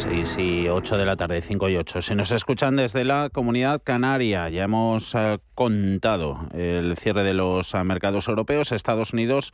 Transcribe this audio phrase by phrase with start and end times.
[0.00, 2.00] 6 y 8 de la tarde, 5 y 8.
[2.00, 7.74] Si nos escuchan desde la comunidad canaria, ya hemos eh, contado el cierre de los
[7.74, 8.72] eh, mercados europeos.
[8.72, 9.52] Estados Unidos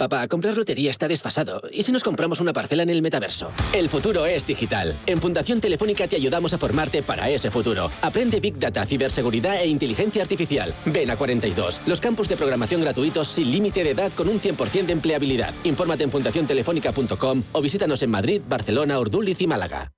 [0.00, 1.60] Papá, comprar lotería está desfasado.
[1.70, 3.52] ¿Y si nos compramos una parcela en el metaverso?
[3.74, 4.96] El futuro es digital.
[5.04, 7.90] En Fundación Telefónica te ayudamos a formarte para ese futuro.
[8.00, 10.72] Aprende Big Data, ciberseguridad e inteligencia artificial.
[10.86, 11.82] Ven a 42.
[11.84, 15.52] Los campus de programación gratuitos sin límite de edad con un 100% de empleabilidad.
[15.64, 19.92] Infórmate en fundaciontelefónica.com o visítanos en Madrid, Barcelona, Urduliz y Málaga.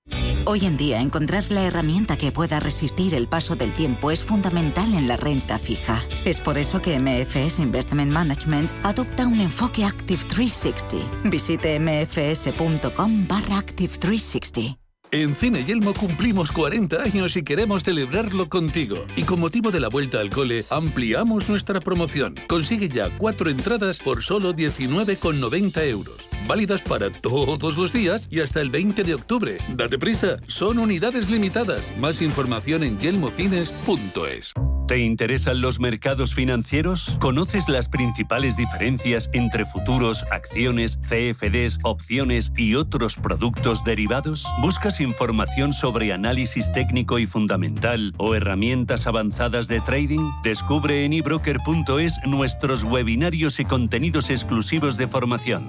[0.45, 4.93] Hoy en día, encontrar la herramienta que pueda resistir el paso del tiempo es fundamental
[4.95, 6.03] en la renta fija.
[6.25, 11.29] Es por eso que MFS Investment Management adopta un enfoque Active 360.
[11.31, 14.79] Visite mfs.com barra Active 360.
[15.13, 19.05] En Cine Yelmo cumplimos 40 años y queremos celebrarlo contigo.
[19.15, 22.35] Y con motivo de la vuelta al cole, ampliamos nuestra promoción.
[22.49, 26.32] Consigue ya cuatro entradas por solo 19,90 euros.
[26.47, 29.59] Válidas para todos los días y hasta el 20 de octubre.
[29.75, 31.91] Date prisa, son unidades limitadas.
[31.99, 34.53] Más información en yelmocines.es.
[34.89, 37.17] ¿Te interesan los mercados financieros?
[37.21, 44.45] ¿Conoces las principales diferencias entre futuros, acciones, CFDs, opciones y otros productos derivados?
[44.61, 50.31] ¿Buscas información sobre análisis técnico y fundamental o herramientas avanzadas de trading?
[50.43, 55.69] Descubre en ebroker.es nuestros webinarios y contenidos exclusivos de formación.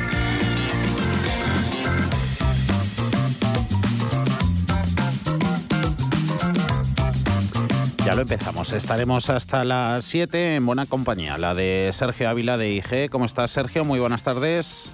[8.11, 8.73] Ya lo empezamos.
[8.73, 11.37] Estaremos hasta las 7 en buena compañía.
[11.37, 13.09] La de Sergio Ávila de IG.
[13.09, 13.85] ¿Cómo estás, Sergio?
[13.85, 14.91] Muy buenas tardes.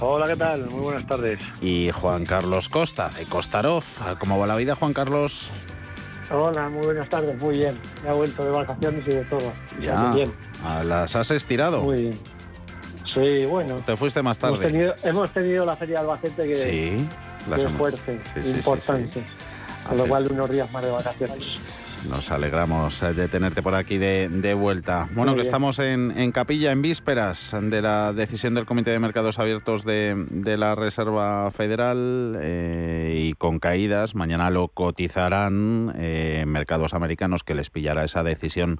[0.00, 0.68] Hola, ¿qué tal?
[0.68, 1.38] Muy buenas tardes.
[1.62, 3.82] Y Juan Carlos Costa, de Costarov.
[4.18, 5.48] ¿Cómo va la vida, Juan Carlos?
[6.30, 7.42] Hola, muy buenas tardes.
[7.42, 7.80] Muy bien.
[8.04, 9.50] Ya he vuelto de vacaciones y de todo.
[9.80, 10.10] Ya.
[10.10, 10.30] Bien.
[10.84, 11.80] ¿Las has estirado?
[11.80, 12.18] Muy bien.
[13.10, 13.80] Sí, bueno.
[13.86, 14.94] Te fuiste más tarde.
[15.02, 17.08] Hemos tenido, la Feria de Albacete que, sí,
[17.56, 19.24] es fuerte, importante.
[19.88, 21.58] A lo cual unos días más de vacaciones.
[22.08, 25.08] Nos alegramos eh, de tenerte por aquí de, vuelta.
[25.12, 29.84] Bueno, que estamos en, capilla en vísperas de la decisión del Comité de Mercados Abiertos
[29.84, 34.14] de, la Reserva Federal eh, y con caídas.
[34.14, 38.78] Mañana lo cotizarán eh, mercados americanos que les pillará esa decisión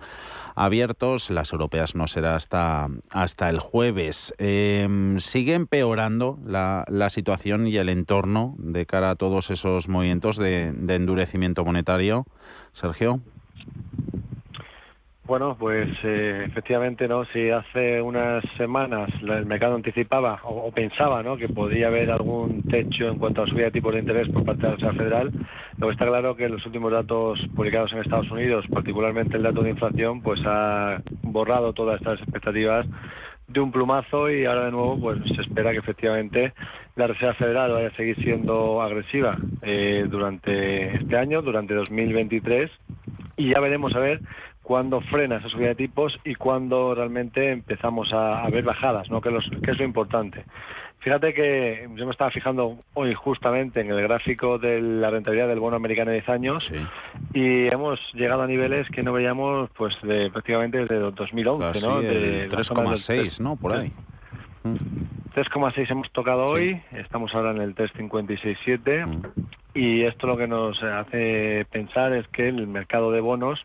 [0.56, 1.30] abiertos.
[1.30, 4.34] Las europeas no será hasta, hasta el jueves.
[4.38, 11.64] sigue empeorando la, situación y el entorno de cara a todos esos movimientos de endurecimiento
[11.64, 12.26] monetario.
[12.72, 13.20] Sergio.
[15.26, 17.24] Bueno, pues eh, efectivamente, ¿no?
[17.26, 21.36] Si hace unas semanas el mercado anticipaba o, pensaba, ¿no?
[21.36, 24.62] Que podría haber algún techo en cuanto a subida de tipos de interés por parte
[24.62, 25.32] de la Reserva Federal,
[25.78, 29.64] lo que está claro que los últimos datos publicados en Estados Unidos, particularmente el dato
[29.64, 32.86] de inflación, pues ha borrado todas estas expectativas
[33.48, 36.52] de un plumazo y ahora de nuevo pues se espera que efectivamente
[36.94, 42.70] la Reserva Federal vaya a seguir siendo agresiva eh, durante este año, durante 2023
[43.36, 44.20] y ya veremos a ver
[44.66, 49.20] cuándo frena esa subida de tipos y cuándo realmente empezamos a, ver bajadas, ¿no?
[49.20, 49.30] que,
[49.62, 50.44] que es lo importante.
[50.98, 55.60] Fíjate que yo me estaba fijando hoy justamente en el gráfico de la rentabilidad del
[55.60, 56.72] bono americano de 10 años
[57.32, 62.00] y hemos llegado a niveles que no veíamos pues de prácticamente desde 2011, ¿no?
[62.00, 63.54] De 3,6, ¿no?
[63.54, 63.92] Por ahí.
[64.64, 69.22] 3,6 hemos tocado hoy, estamos ahora en el 3,56,7 mm.
[69.74, 73.64] y esto lo que nos hace pensar es que el mercado de bonos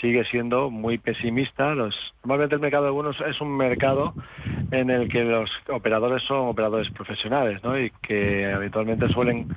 [0.00, 1.74] sigue siendo muy pesimista.
[1.74, 4.14] Los, normalmente el mercado de bonos es un mercado
[4.70, 7.78] en el que los operadores son operadores profesionales ¿no?
[7.78, 9.48] y que habitualmente suelen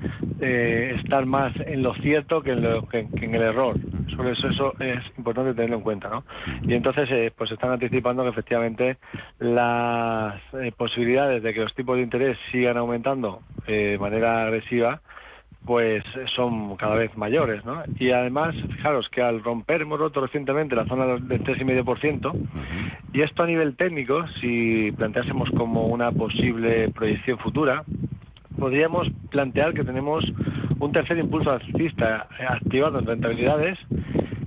[0.41, 3.75] eh, estar más en lo cierto que en, lo, que, en el error.
[4.15, 6.09] Sobre eso, eso es importante tenerlo en cuenta.
[6.09, 6.23] ¿no?
[6.63, 8.97] Y entonces eh, pues están anticipando que efectivamente
[9.39, 15.01] las eh, posibilidades de que los tipos de interés sigan aumentando de manera agresiva
[15.65, 16.03] pues
[16.35, 17.83] son cada vez mayores, ¿no?
[17.97, 22.33] Y además, fijaros que al romper hemos roto recientemente la zona del 3,5%,
[23.13, 27.83] y esto a nivel técnico, si planteásemos como una posible proyección futura,
[28.59, 30.23] podríamos plantear que tenemos
[30.79, 33.79] un tercer impulso alcista activado en rentabilidades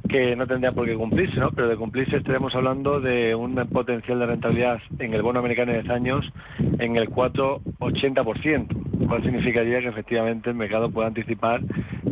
[0.09, 1.51] que no tendría por qué cumplirse, ¿no?
[1.51, 5.83] Pero de cumplirse estaremos hablando de un potencial de rentabilidad en el bono americano de
[5.83, 6.33] 10 años
[6.79, 11.61] en el 4,80%, lo cual significaría que efectivamente el mercado puede anticipar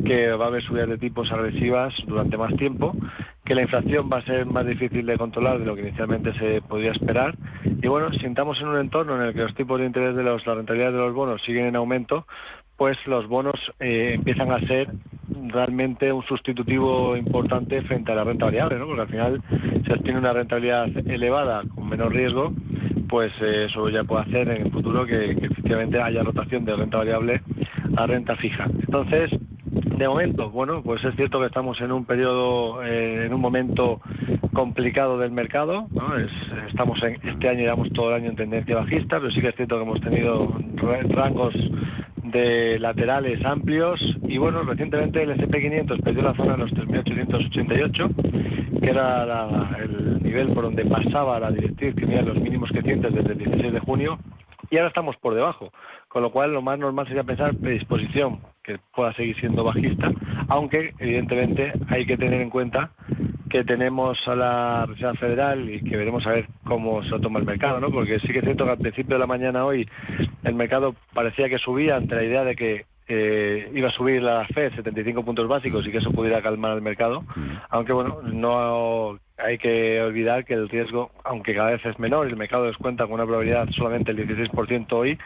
[0.05, 2.93] que va a haber subidas de tipos agresivas durante más tiempo,
[3.45, 6.61] que la inflación va a ser más difícil de controlar de lo que inicialmente se
[6.63, 7.35] podía esperar
[7.83, 10.23] y bueno, si estamos en un entorno en el que los tipos de interés de
[10.23, 12.27] los, la rentabilidad de los bonos siguen en aumento,
[12.77, 14.89] pues los bonos eh, empiezan a ser
[15.49, 18.87] realmente un sustitutivo importante frente a la renta variable, ¿no?
[18.87, 22.53] porque al final si tiene una rentabilidad elevada con menor riesgo,
[23.15, 26.99] pues eh, eso ya puede hacer en el futuro que, efectivamente haya rotación de renta
[26.99, 27.43] variable
[27.97, 28.65] a renta fija.
[28.65, 29.31] Entonces,
[29.71, 34.01] de momento, bueno, pues es cierto que estamos en un periodo, eh, en un momento
[34.53, 35.87] complicado del mercado.
[35.93, 36.19] ¿no?
[36.67, 39.55] estamos en, este año, llevamos todo el año en tendencia bajista, pero sí que es
[39.55, 40.53] cierto que hemos tenido
[41.11, 41.55] rangos
[42.25, 48.91] de laterales amplios y bueno, recientemente el SP500 perdió la zona de los 3.888, que
[48.91, 53.39] era el nivel por donde pasaba la directriz que tenía los mínimos crecientes desde el
[53.39, 54.19] 16 de junio
[54.71, 55.71] y ahora estamos por debajo
[56.15, 60.13] con lo cual lo más normal sería pensar predisposición, que pueda seguir siendo bajista,
[60.47, 62.93] aunque evidentemente hay que tener en cuenta
[63.51, 67.47] que tenemos a la Reserva Federal y que veremos a ver cómo se toma el
[67.47, 67.91] mercado, ¿no?
[67.91, 69.89] Porque sí que es cierto que al principio de la mañana hoy
[70.45, 74.47] el mercado parecía que subía ante la idea de que eh, iba a subir la
[74.47, 77.25] Fed 75 puntos básicos y que eso pudiera calmar el mercado,
[77.69, 82.37] aunque bueno, no hay que olvidar que el riesgo, aunque cada vez es menor, el
[82.37, 85.19] mercado descuenta con una probabilidad solamente el 16% hoy,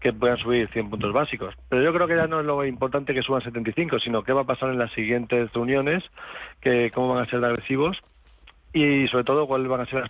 [0.00, 1.54] que puedan subir 100 puntos básicos.
[1.68, 4.42] Pero yo creo que ya no es lo importante que suban 75, sino qué va
[4.42, 6.02] a pasar en las siguientes reuniones,
[6.60, 7.98] que cómo van a ser de agresivos
[8.72, 10.04] y sobre todo cuáles van a ser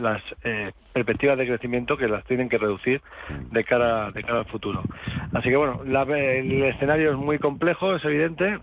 [0.00, 3.02] las, eh, perspectivas de crecimiento que las tienen que reducir
[3.50, 4.82] de cara de cara al futuro.
[5.34, 8.58] Así que bueno, el escenario es muy complejo, es evidente.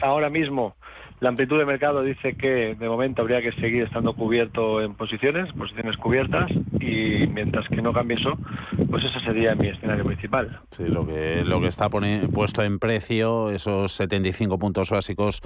[0.00, 0.74] Ahora mismo
[1.20, 5.52] la amplitud de mercado dice que de momento habría que seguir estando cubierto en posiciones,
[5.52, 8.36] posiciones cubiertas, y mientras que no cambie eso,
[8.90, 10.60] pues ese sería mi escenario principal.
[10.70, 15.40] Sí, lo que, lo que está puesto en precio, esos 75 puntos básicos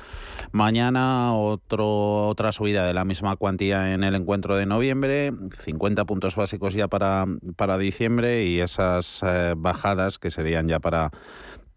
[0.52, 6.34] mañana, otro, otra subida de la misma cuantía en el encuentro de noviembre, 50 puntos
[6.36, 11.10] básicos ya para, para diciembre y esas eh, bajadas que serían ya para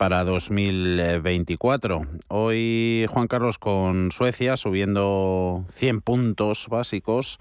[0.02, 2.02] para 2024.
[2.28, 7.38] Hoy Juan Carlos con Suecia subiendo 100 puntos básicos.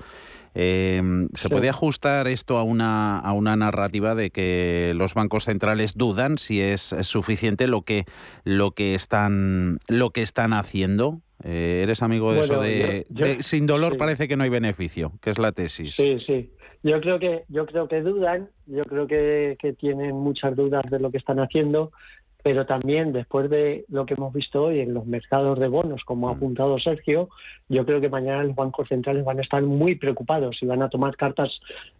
[0.53, 5.97] Em, ¿Se puede ajustar esto a una, a una narrativa de que los bancos centrales
[5.97, 8.05] dudan si es suficiente lo que,
[8.45, 11.23] lo que, están, lo que están haciendo?
[11.43, 13.07] Eh, ¿Eres amigo de eso de,
[13.41, 15.13] sin dolor parece que no hay beneficio?
[15.23, 15.95] que es la tesis?
[15.95, 16.51] Sí, sí.
[16.83, 20.99] Yo creo que, yo creo que dudan, yo creo que, que tienen muchas dudas de
[20.99, 21.93] lo que están haciendo
[22.43, 26.29] pero también después de lo que hemos visto hoy en los mercados de bonos, como
[26.29, 26.37] ha mm.
[26.37, 27.29] apuntado Sergio,
[27.69, 30.89] yo creo que mañana los bancos centrales van a estar muy preocupados y van a
[30.89, 31.51] tomar cartas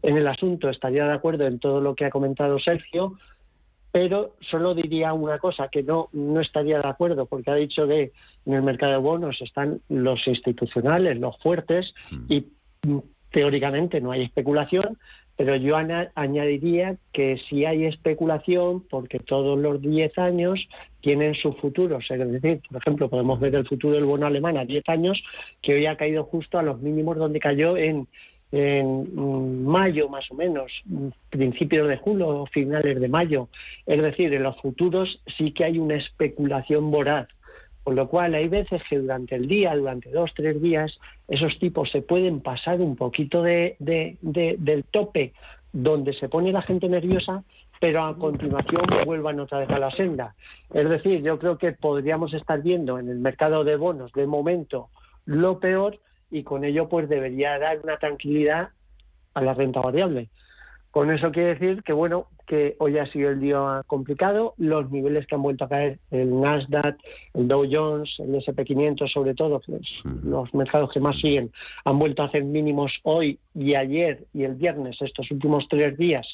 [0.03, 0.69] en el asunto.
[0.69, 3.19] Estaría de acuerdo en todo lo que ha comentado Sergio,
[3.93, 8.13] pero solo diría una cosa, que no, no estaría de acuerdo, porque ha dicho que
[8.47, 12.33] en el mercado de bonos están los institucionales, los fuertes, mm.
[12.33, 12.47] y
[12.87, 12.99] mm,
[13.31, 14.99] teóricamente no hay especulación,
[15.41, 15.75] pero yo
[16.17, 20.61] añadiría que si hay especulación, porque todos los 10 años
[21.01, 21.99] tienen su futuro.
[21.99, 25.19] Es decir, por ejemplo, podemos ver el futuro del bono alemán a 10 años,
[25.63, 28.07] que hoy ha caído justo a los mínimos donde cayó en,
[28.53, 30.71] en mayo más o menos,
[31.31, 33.49] principios de julio, finales de mayo.
[33.87, 37.29] Es decir, en los futuros sí que hay una especulación voraz.
[37.83, 40.93] Con lo cual hay veces que durante el día, durante dos, tres días,
[41.29, 45.33] esos tipos se pueden pasar un poquito de, del tope
[45.73, 47.43] donde se pone la gente nerviosa,
[47.81, 50.35] pero a continuación vuelvan otra vez a la senda.
[50.75, 54.89] Es decir, yo creo que podríamos estar viendo en el mercado de bonos de momento
[55.25, 55.99] lo peor
[56.31, 58.71] y con ello pues debería dar una tranquilidad
[59.35, 60.29] a la renta variable.
[60.91, 65.25] Con eso quiere decir que, bueno, que hoy ha sido el día complicado, los niveles
[65.29, 66.97] que han vuelto a caer, el Nasdaq,
[67.35, 69.63] el Dow Jones, el SP500 sobre todo,
[70.25, 71.53] los mercados que más siguen,
[71.85, 76.27] han vuelto a hacer mínimos hoy y ayer y el viernes, estos últimos tres días,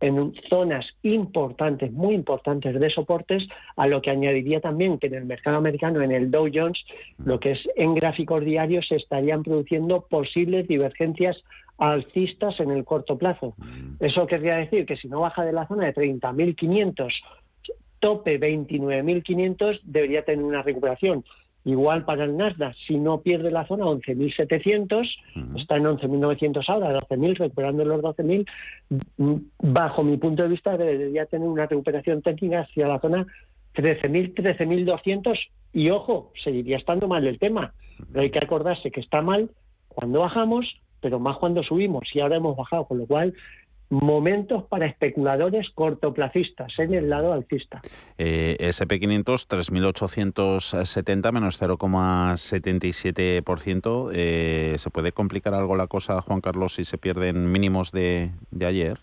[0.00, 3.42] en zonas importantes, muy importantes de soportes,
[3.76, 6.78] a lo que añadiría también que en el mercado americano, en el Dow Jones,
[7.22, 11.36] lo que es en gráficos diarios, se estarían produciendo posibles divergencias
[11.78, 13.54] alcistas en el corto plazo.
[13.56, 14.04] Mm.
[14.04, 17.12] Eso querría decir que si no baja de la zona de 30.500,
[18.00, 21.24] tope 29.500, debería tener una recuperación.
[21.64, 27.36] Igual para el Nasdaq, si no pierde la zona 11.700, está en 11.900 ahora, 12.000,
[27.36, 28.46] recuperando los 12.000,
[29.18, 33.26] mm, bajo mi punto de vista debería tener una recuperación técnica hacia la zona
[33.74, 35.38] 13.000, 13.200
[35.74, 37.74] y ojo, seguiría estando mal el tema.
[38.12, 39.50] Pero hay que acordarse que está mal
[39.88, 40.64] cuando bajamos
[41.00, 43.34] pero más cuando subimos y ahora hemos bajado, con lo cual
[43.90, 47.80] momentos para especuladores cortoplacistas en el lado alcista.
[48.18, 54.10] Eh, SP500 3.870 menos 0,77%.
[54.12, 58.98] Eh, ¿Se puede complicar algo la cosa, Juan Carlos, si se pierden mínimos de, ayer?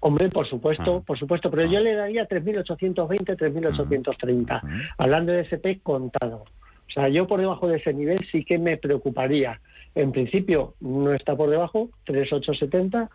[0.00, 1.02] Hombre, por supuesto, ah.
[1.04, 1.82] por supuesto, pero yo ah.
[1.82, 4.62] le daría 3.820, 3.830, ah.
[4.98, 6.44] hablando de SP contado.
[6.88, 9.60] O sea, yo por debajo de ese nivel sí que me preocuparía.
[9.96, 13.08] En principio no está por debajo, 3,870,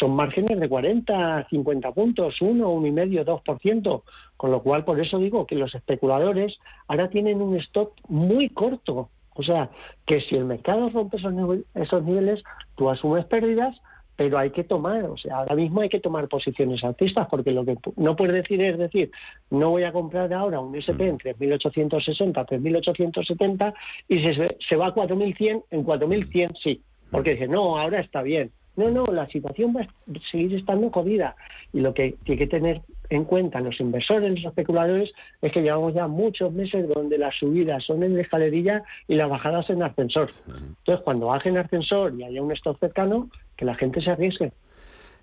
[0.00, 4.02] son márgenes de 40, 50 puntos, 1, 1,5, 2%,
[4.36, 9.08] con lo cual por eso digo que los especuladores ahora tienen un stop muy corto.
[9.34, 9.70] O sea,
[10.04, 11.32] que si el mercado rompe esos,
[11.74, 12.42] esos niveles,
[12.74, 13.76] tú asumes pérdidas,
[14.16, 17.64] pero hay que tomar, o sea, ahora mismo hay que tomar posiciones altistas, porque lo
[17.64, 19.10] que no puedes decir es decir,
[19.50, 23.74] no voy a comprar ahora un SP en 3.860, 3.870
[24.08, 26.80] y se, se va a 4.100, en 4.100 sí,
[27.10, 28.50] porque dice, no, ahora está bien.
[28.76, 29.88] No, no, la situación va a
[30.30, 31.34] seguir estando jodida
[31.72, 35.94] y lo que tiene que tener en cuenta los inversores, los especuladores, es que llevamos
[35.94, 40.28] ya muchos meses donde las subidas son en escalerilla y las bajadas en ascensor.
[40.46, 44.52] Entonces, cuando baje en ascensor y haya un stop cercano, que la gente se arriesgue.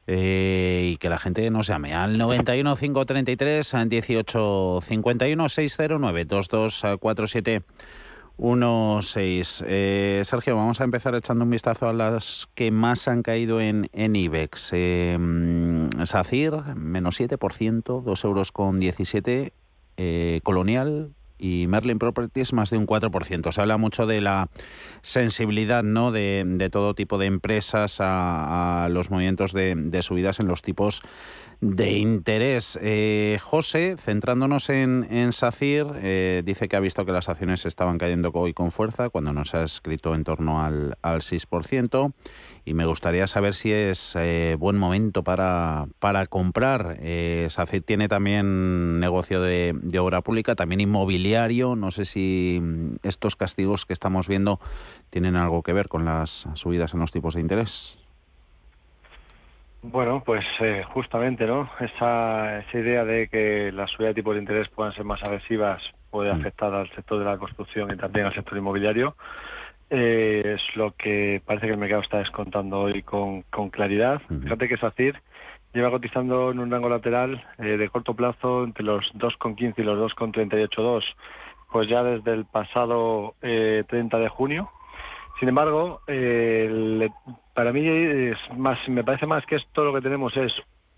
[0.06, 7.62] Eh, y que la gente nos llame al 91 533 18 51 609 2247
[8.38, 9.63] 16.
[9.68, 13.88] Eh, Sergio, vamos a empezar echando un vistazo a las que más han caído en,
[13.94, 14.72] en IBEX.
[14.74, 15.18] Eh,
[16.04, 19.54] SACIR, menos 7%, 2 euros con 17.
[19.98, 23.52] Eh, Colonial, y Merlin Properties más de un 4%.
[23.52, 24.48] Se habla mucho de la
[25.02, 26.12] sensibilidad ¿no?
[26.12, 31.02] de, todo tipo de empresas a, los movimientos de, de, subidas en los tipos
[31.63, 32.77] de interés.
[32.82, 37.98] Eh, José, centrándonos en, en SACIR, eh, dice que ha visto que las acciones estaban
[37.98, 42.13] cayendo hoy con fuerza cuando nos ha escrito en torno al, al 6%.
[42.65, 46.98] Y me gustaría saber si es eh, buen momento para, para comprar.
[47.48, 51.77] SACIR tiene también negocio de, de obra pública, también inmobiliario.
[51.77, 54.60] No sé si mm, estos castigos que estamos viendo
[55.10, 58.03] tienen algo que ver con las subidas en los tipos de interés.
[59.84, 61.70] Bueno, pues eh, justamente, ¿no?
[61.82, 65.84] Esa, esa idea de que las subidas de tipos de interés puedan ser más agresivas
[66.10, 66.40] puede mm.
[66.40, 69.18] afectar al sector de la construcción y también al sector inmobiliario.
[69.90, 74.22] Eh, es lo que parece que el mercado está descontando hoy con, con claridad.
[74.42, 75.22] Fíjate que SACIR
[75.74, 80.00] lleva cotizando en un rango lateral eh, de corto plazo entre los 2,15 y los
[80.00, 81.04] 2,382,
[81.74, 84.72] pues ya desde el pasado 30 de junio.
[85.40, 87.10] Sin embargo, eh,
[87.54, 90.54] para mí es más, me parece más que esto lo que tenemos es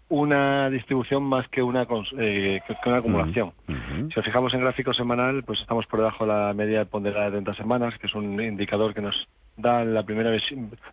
[0.08, 1.88] una distribución más que una,
[2.18, 3.54] eh, que una acumulación.
[3.68, 7.32] Si nos fijamos en gráfico semanal, pues estamos por debajo de la media ponderada de
[7.32, 9.15] 30 semanas, que es un indicador que nos
[9.58, 10.32] da la primera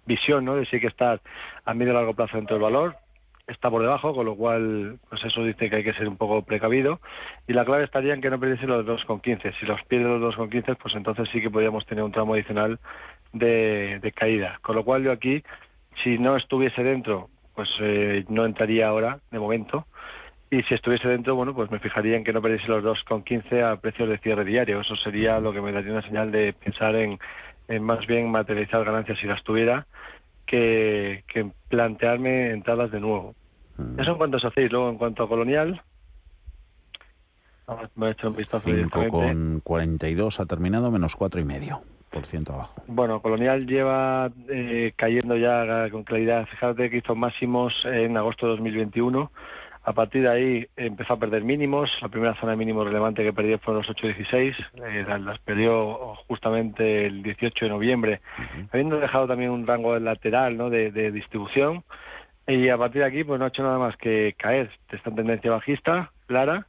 [0.06, 0.54] visión ¿no?
[0.56, 1.20] de si hay que estar
[1.64, 2.96] a medio y largo plazo dentro del valor.
[3.48, 6.42] Está por debajo, con lo cual, pues eso dice que hay que ser un poco
[6.42, 7.00] precavido.
[7.48, 9.58] Y la clave estaría en que no perdiese los 2,15.
[9.58, 12.78] Si los pierde los 2,15, pues entonces sí que podríamos tener un tramo adicional
[13.32, 14.58] de, caída.
[14.62, 15.42] Con lo cual yo aquí,
[16.04, 19.86] si no estuviese dentro, pues eh, no entraría ahora, de momento.
[20.50, 23.80] Y si estuviese dentro, bueno, pues me fijaría en que no perdiese los 2,15 a
[23.80, 24.80] precios de cierre diario.
[24.80, 27.18] Eso sería lo que me daría una señal de pensar en,
[27.80, 29.86] más bien materializar ganancias si las tuviera
[30.52, 33.34] que, que plantearme entradas de nuevo.
[33.78, 33.98] Mm.
[33.98, 34.70] Eso en cuanto a SACIR.
[34.70, 35.82] Luego, en cuanto a Colonial,
[37.94, 41.80] me he hecho un vistazo 5 con 42 ha terminado, menos cuatro y medio
[42.48, 42.74] abajo.
[42.88, 46.46] Bueno, Colonial lleva eh, cayendo ya con claridad.
[46.46, 49.32] Fíjate que hizo máximos en agosto de 2021.
[49.84, 51.90] A partir de ahí empezó a perder mínimos.
[52.00, 54.54] La primera zona de mínimos relevante que perdió fueron los 8.16.
[54.84, 58.20] Eh, las perdió justamente el 18 de noviembre,
[58.70, 60.70] habiendo dejado también un rango lateral ¿no?
[60.70, 61.82] de, de, distribución.
[62.46, 64.70] Y a partir de aquí pues no ha hecho nada más que caer.
[64.90, 66.66] Está en tendencia bajista, clara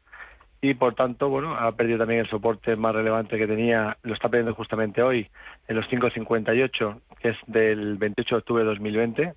[0.64, 4.30] y por tanto, bueno, ha perdido también el soporte más relevante que tenía, lo está
[4.30, 5.30] perdiendo justamente hoy
[5.68, 9.34] en los 5.58, que es del 28 de octubre de 2020,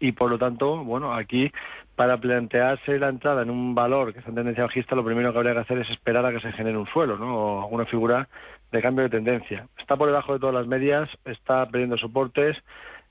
[0.00, 1.52] y por lo tanto, bueno, aquí
[1.98, 5.38] para plantearse la entrada en un valor que está en tendencia bajista, lo primero que
[5.38, 7.36] habría que hacer es esperar a que se genere un suelo, ¿no?
[7.36, 8.28] O alguna figura
[8.70, 9.66] de cambio de tendencia.
[9.76, 12.56] Está por debajo de todas las medias, está perdiendo soportes,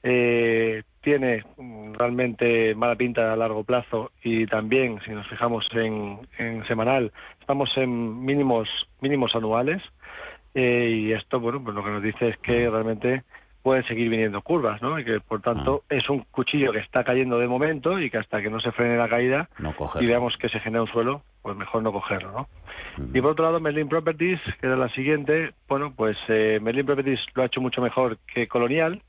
[0.03, 6.65] eh, tiene mm, realmente mala pinta a largo plazo y también, si nos fijamos en,
[6.65, 8.69] semanal, estamos en mínimos
[9.01, 9.83] mínimos anuales
[10.55, 13.23] eh, y esto, bueno, pues lo que nos dice es que realmente
[13.67, 14.97] pueden seguir viniendo curvas, ¿no?
[14.97, 15.93] Y que por tanto ah.
[15.93, 18.95] es un cuchillo que está cayendo de momento y que hasta que no se frene
[18.95, 19.49] la caída
[19.99, 22.47] y veamos que se genera un suelo, pues mejor no cogerlo, ¿no?
[23.13, 27.19] Y por otro lado, Merlin Properties, que era la siguiente, bueno, pues eh, Merlin Properties
[27.35, 29.01] lo ha hecho mucho mejor que Colonial,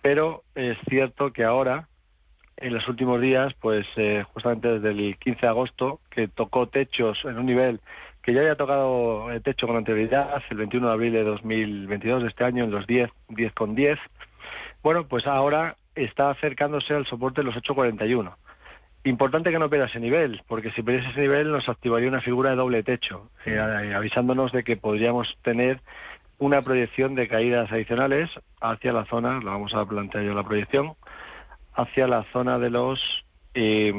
[0.00, 1.86] pero es cierto que ahora,
[2.56, 7.24] en los últimos días, pues eh, justamente desde el 15 de agosto, que tocó techos
[7.24, 7.78] en un nivel
[8.22, 12.28] que ya había tocado el techo con anterioridad, el 21 de abril de 2022 de
[12.28, 13.98] este año, en los 10, 10 con 10,
[14.82, 18.36] bueno, pues ahora está acercándose al soporte de los 841.
[19.04, 22.50] Importante que no pierda ese nivel, porque si perdiese ese nivel nos activaría una figura
[22.50, 25.80] de doble techo, eh, avisándonos de que podríamos tener
[26.38, 28.30] una proyección de caídas adicionales
[28.60, 30.94] hacia la zona, la vamos a plantear yo la proyección,
[31.74, 33.00] hacia la zona de los
[33.54, 33.92] eh,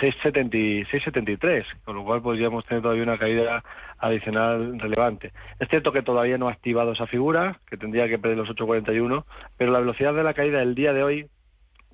[0.00, 3.62] 6,73, con lo cual podríamos tener todavía una caída
[3.98, 5.32] adicional relevante.
[5.60, 9.24] Es cierto que todavía no ha activado esa figura, que tendría que perder los 8,41,
[9.56, 11.26] pero la velocidad de la caída del día de hoy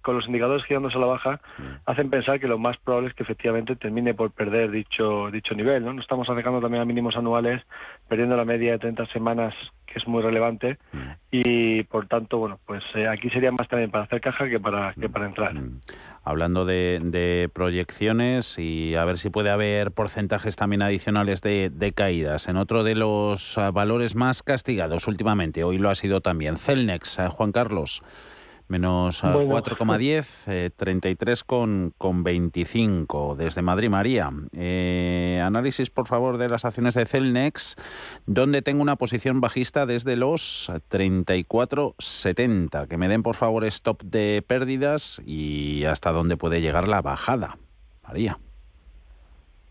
[0.02, 1.62] con los indicadores girándose a la baja, mm.
[1.86, 5.84] hacen pensar que lo más probable es que efectivamente termine por perder dicho dicho nivel.
[5.84, 5.92] ¿no?
[5.92, 7.62] Nos estamos acercando también a mínimos anuales,
[8.08, 9.54] perdiendo la media de 30 semanas
[9.90, 10.78] que es muy relevante
[11.30, 14.94] y por tanto, bueno, pues eh, aquí sería más también para hacer caja que para,
[14.94, 15.52] que para entrar.
[16.22, 22.48] Hablando de, proyecciones y a ver si puede haber porcentajes también adicionales de, de caídas.
[22.48, 27.18] En otro de los ah, valores más castigados últimamente, hoy lo ha sido también, Celnex,
[27.30, 28.02] Juan Carlos
[28.70, 34.30] menos 4,10, eh, 33,25 desde Madrid, María.
[34.52, 37.74] Eh, análisis, por favor, de las acciones de Celnex,
[38.26, 42.86] donde tengo una posición bajista desde los 34,70.
[42.86, 47.58] Que me den, por favor, stop de pérdidas y hasta dónde puede llegar la bajada.
[48.02, 48.38] María.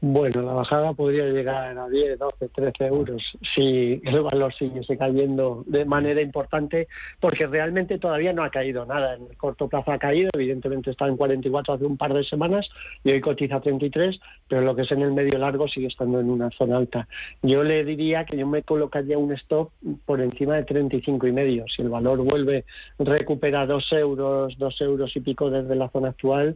[0.02, 3.22] Bueno, la bajada podría llegar a 10, 12, 13 euros
[3.54, 6.88] si el valor siguiese cayendo de manera importante,
[7.20, 9.16] porque realmente todavía no ha caído nada.
[9.16, 12.66] En el corto plazo ha caído, evidentemente está en 44 hace un par de semanas
[13.04, 16.30] y hoy cotiza 33, pero lo que es en el medio largo sigue estando en
[16.30, 17.06] una zona alta.
[17.44, 19.72] Yo le diría que yo me colocaría un stop
[20.06, 21.66] por encima de 35 y medio.
[21.76, 22.64] Si el valor vuelve,
[23.00, 26.56] recupera 2 euros, 2 euros y pico desde la zona actual,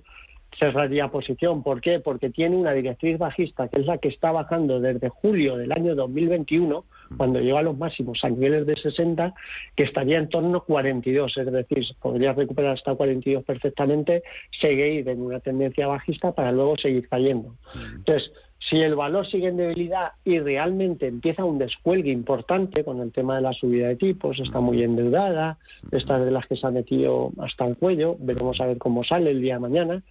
[0.60, 1.64] cerraría posición.
[1.64, 2.00] ¿Por qué?
[2.00, 5.96] Porque tiene una directriz bajista, que es la que está bajando desde julio del año
[5.96, 6.86] 2021,
[7.18, 9.34] cuando llegó a los máximos a niveles de 60,
[9.76, 14.24] que estaría en torno a 42, es decir, podría recuperar hasta 42 perfectamente,
[14.60, 17.56] seguir en una tendencia bajista para luego seguir cayendo.
[17.96, 18.32] Entonces,
[18.70, 23.36] si el valor sigue en debilidad y realmente empieza un descuelgue importante con el tema
[23.36, 25.58] de la subida de tipos, está muy endeudada,
[25.92, 29.32] estas de las que se ha metido hasta el cuello, veremos a ver cómo sale
[29.32, 30.04] el día de mañana,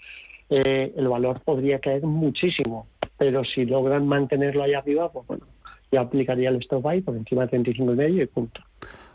[0.53, 2.87] eh, el valor podría caer muchísimo.
[3.17, 5.47] Pero si logran mantenerlo ahí arriba, pues bueno,
[5.91, 8.61] ya aplicaría el stop buy por encima de 35 y punto.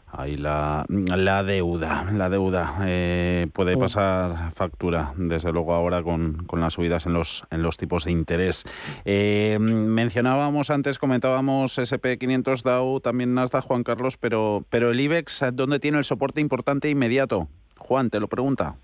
[0.10, 6.62] Ahí la, la deuda, la deuda eh, puede pasar factura, desde luego ahora con, con,
[6.62, 8.64] las subidas en los, en los tipos de interés.
[9.04, 15.80] Eh, mencionábamos antes, comentábamos SP500 DAO, también Nasdaq, Juan Carlos, pero, pero el IBEX, ¿dónde
[15.80, 17.50] tiene el soporte importante e inmediato?
[17.78, 18.78] Juan, te lo pregunta.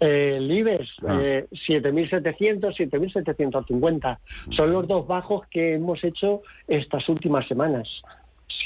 [0.00, 4.18] El IBEX, 7.700, 7.750.
[4.56, 7.88] Son los dos bajos que hemos hecho estas últimas semanas.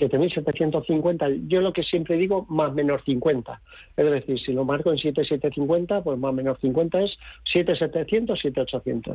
[0.01, 3.61] 7.750, yo lo que siempre digo, más menos 50.
[3.97, 7.11] Es decir, si lo marco en 7.750, pues más menos 50 es
[7.53, 9.15] 7.700, 7.800.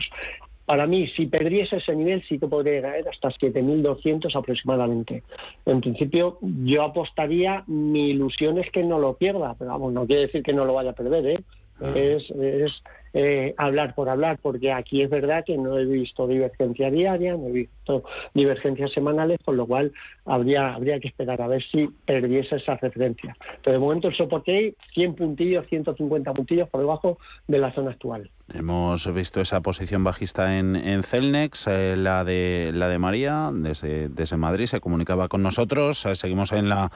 [0.66, 5.24] Para mí, si perdiese ese nivel, sí que podría caer hasta 7.200 aproximadamente.
[5.66, 10.24] En principio, yo apostaría, mi ilusión es que no lo pierda, pero vamos, no quiere
[10.24, 11.40] decir que no lo vaya a perder, ¿eh?
[11.82, 11.94] Ah.
[11.96, 12.72] es, es
[13.18, 17.48] eh, hablar por hablar, porque aquí es verdad que no he visto divergencia diaria, no
[17.48, 19.94] he visto divergencias semanales, con lo cual
[20.26, 23.38] habría, habría que esperar a ver si perdiese esa referencia.
[23.64, 27.92] Pero de momento el soporte hay 100 puntillos, 150 puntillos por debajo de la zona
[27.92, 28.30] actual.
[28.54, 34.10] Hemos visto esa posición bajista en, en Celnex, eh, la de la de María, desde,
[34.10, 36.06] desde Madrid, se comunicaba con nosotros.
[36.06, 36.92] Eh, seguimos en la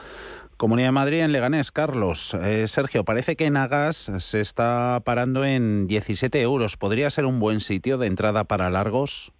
[0.60, 1.72] Comunidad de Madrid, en Leganés.
[1.72, 6.76] Carlos, eh, Sergio, parece que Nagas se está parando en 17 euros.
[6.76, 9.32] ¿Podría ser un buen sitio de entrada para largos?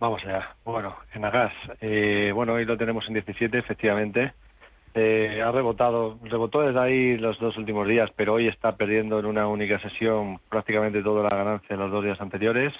[0.00, 0.56] Vamos allá.
[0.64, 4.32] Bueno, en Nagas, eh, bueno, hoy lo tenemos en 17, efectivamente.
[4.94, 9.26] Eh, ha rebotado, rebotó desde ahí los dos últimos días, pero hoy está perdiendo en
[9.26, 12.74] una única sesión prácticamente toda la ganancia de los dos días anteriores,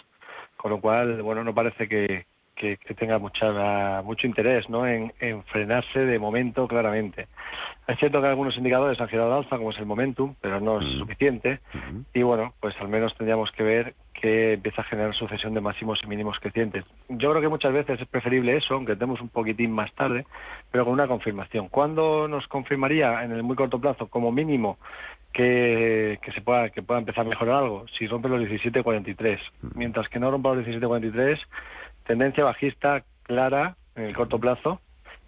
[0.56, 2.26] con lo cual, bueno, no parece que,
[2.61, 4.87] que, tenga mucha, mucho interés ¿no?
[4.87, 5.12] En,
[5.44, 7.27] frenarse de momento claramente.
[7.88, 10.81] Es cierto que algunos indicadores han girado al alza, como es el momentum, pero no
[10.81, 11.61] es suficiente.
[12.12, 15.99] Y bueno, pues al menos tendríamos que ver que empieza a generar sucesión de máximos
[16.05, 16.85] y mínimos crecientes.
[17.09, 20.27] Yo creo que muchas veces es preferible eso, aunque estemos un poquitín más tarde,
[20.70, 21.68] pero con una confirmación.
[21.68, 24.79] ¿Cuándo nos confirmaría en el muy corto plazo, como mínimo,
[25.33, 27.87] que, que se pueda que pueda empezar a mejorar algo?
[27.99, 29.38] Si rompe los 17.43.
[29.75, 31.38] Mientras que no rompa los 17.43
[32.11, 34.81] tendencia bajista clara en el corto plazo.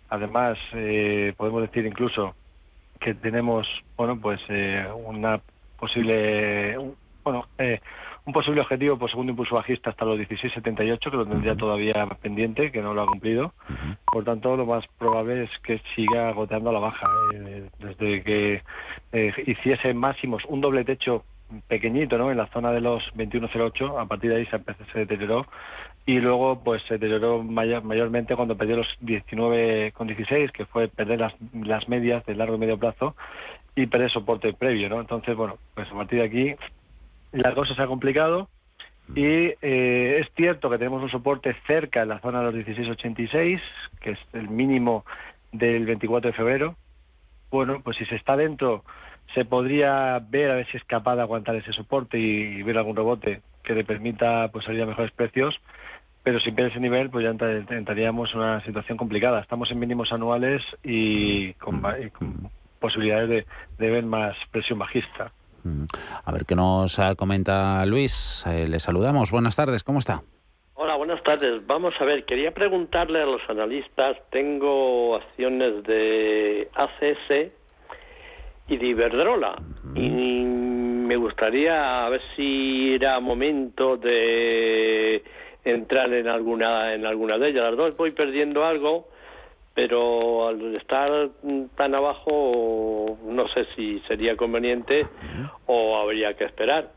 [0.08, 2.34] Además, eh, podemos decir incluso
[2.98, 5.40] que tenemos, bueno, pues eh, una
[5.78, 6.76] posible,
[7.22, 7.78] bueno, eh,
[8.24, 12.72] un posible objetivo por segundo impulso bajista hasta los 16.78, que lo tendría todavía pendiente,
[12.72, 13.52] que no lo ha cumplido.
[14.04, 17.06] Por tanto, lo más probable es que siga goteando a la baja.
[17.78, 18.62] desde que
[19.46, 21.22] hiciese máximos un doble techo
[21.68, 22.30] pequeñito, ¿no?
[22.30, 25.46] En la zona de los 21.08, a partir de ahí se, empezó, se deterioró
[26.04, 31.88] y luego pues se deterioró mayormente cuando perdió los 19,16, que fue perder las, las
[31.88, 33.14] medias de largo y medio plazo
[33.76, 35.00] y perder soporte previo, ¿no?
[35.00, 36.54] Entonces, bueno, pues a partir de aquí
[37.32, 38.48] la cosa se ha complicado
[39.14, 39.24] y
[39.62, 43.60] eh, es cierto que tenemos un soporte cerca en la zona de los 16,86,
[44.00, 45.04] que es el mínimo
[45.52, 46.76] del 24 de febrero.
[47.50, 48.84] Bueno, pues si se está dentro
[49.34, 52.96] se podría ver a ver si es capaz de aguantar ese soporte y, ver algún
[52.96, 55.58] rebote que le permita pues salir a mejores precios
[56.22, 59.40] pero si pierde ese nivel, pues ya entraríamos en una situación complicada.
[59.40, 61.82] Estamos en mínimos anuales y con,
[62.78, 63.46] posibilidades de,
[63.78, 65.32] de, ver más presión bajista.
[66.24, 68.44] A ver qué nos comenta Luis.
[68.46, 69.30] Eh, le saludamos.
[69.30, 70.22] Buenas tardes, ¿cómo está?
[70.74, 71.64] Hola, buenas tardes.
[71.66, 77.52] Vamos a ver, quería preguntarle a los analistas, tengo acciones de ACS
[78.68, 79.56] y de Iberdrola
[79.94, 85.22] y me gustaría ver si era momento de
[85.64, 87.64] entrar en alguna en alguna de ellas.
[87.64, 89.08] Las dos voy perdiendo algo,
[89.74, 91.30] pero al estar
[91.76, 95.06] tan abajo no sé si sería conveniente
[95.66, 96.90] o habría que esperar.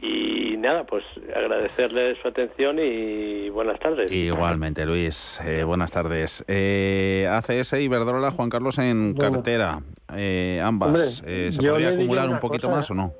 [0.00, 1.04] Y nada, pues
[1.34, 4.10] agradecerle su atención y buenas tardes.
[4.10, 5.40] Igualmente, Luis.
[5.44, 6.44] Eh, buenas tardes.
[6.48, 9.80] Eh, ACS y Verdrola, Juan Carlos en cartera.
[10.14, 11.22] Eh, ambas.
[11.26, 13.12] Eh, ¿Se podría acumular un poquito más o no?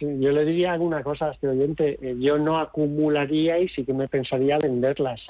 [0.00, 1.98] Yo le diría alguna cosa a este oyente.
[2.18, 5.20] Yo no acumularía y sí que me pensaría venderlas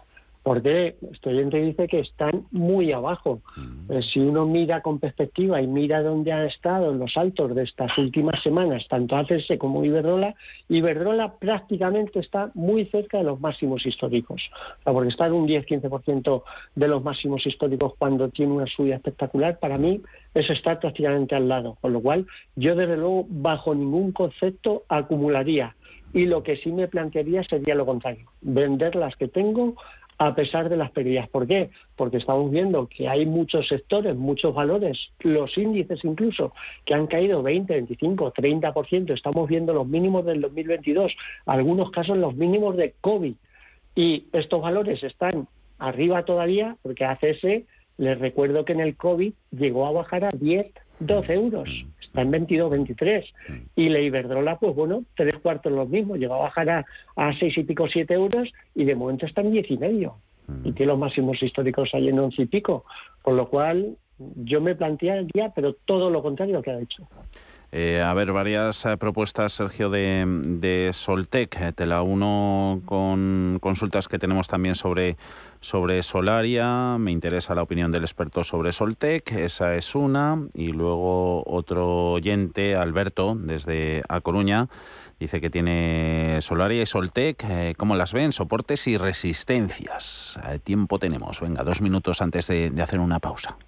[0.42, 3.40] porque este oyente dice que están muy abajo.
[3.57, 3.92] Mm.
[3.92, 7.96] Eh, si uno mira con perspectiva y mira dónde han estado los altos de estas
[7.98, 10.35] últimas semanas, tanto ACS como Iberdrola,
[10.68, 14.42] Iberdrola prácticamente está muy cerca de los máximos históricos,
[14.85, 16.42] porque está en un 10-15%
[16.74, 19.59] de los máximos históricos cuando tiene una subida espectacular.
[19.59, 20.00] Para mí,
[20.35, 22.26] eso está prácticamente al lado, con lo cual
[22.57, 25.74] yo desde luego bajo ningún concepto acumularía.
[26.12, 29.74] Y lo que sí me plantearía sería lo contrario, vender las que tengo
[30.20, 31.30] a pesar de las pérdidas.
[31.30, 31.70] ¿Por qué?
[31.96, 36.52] Porque estamos viendo que hay muchos sectores, muchos valores, los índices incluso,
[36.85, 39.14] que han caído 20, 25, 30%.
[39.14, 41.11] Estamos viendo los mínimos del 2022,
[41.46, 43.33] algunos casos los mínimos de COVID.
[43.96, 47.64] Y estos valores están arriba todavía, porque ACS,
[47.96, 50.66] les recuerdo que en el COVID llegó a bajar a 10,
[50.98, 51.68] 12 euros
[52.11, 53.25] está en 22, 23.
[53.77, 57.57] Y la Iberdrola, pues bueno, tres cuartos los mismos, llegó a bajar a, a seis
[57.57, 60.16] y pico, siete euros y de momento está en diez y medio.
[60.64, 62.85] Y tiene los máximos históricos ahí en once y pico.
[63.23, 67.07] Con lo cual, yo me plantearía, pero todo lo contrario que ha hecho.
[67.72, 71.56] Eh, a ver, varias eh, propuestas, Sergio, de, de Soltec.
[71.61, 75.16] Eh, te la uno con consultas que tenemos también sobre,
[75.61, 76.96] sobre Solaria.
[76.98, 79.30] Me interesa la opinión del experto sobre Soltec.
[79.33, 80.48] Esa es una.
[80.54, 84.68] Y luego otro oyente, Alberto, desde A Coruña.
[85.20, 87.76] Dice que tiene Solaria y Soltec.
[87.76, 88.33] ¿Cómo las ven?
[88.33, 90.40] Soportes y resistencias.
[90.64, 91.40] tiempo tenemos.
[91.40, 93.59] Venga, dos minutos antes de hacer una pausa.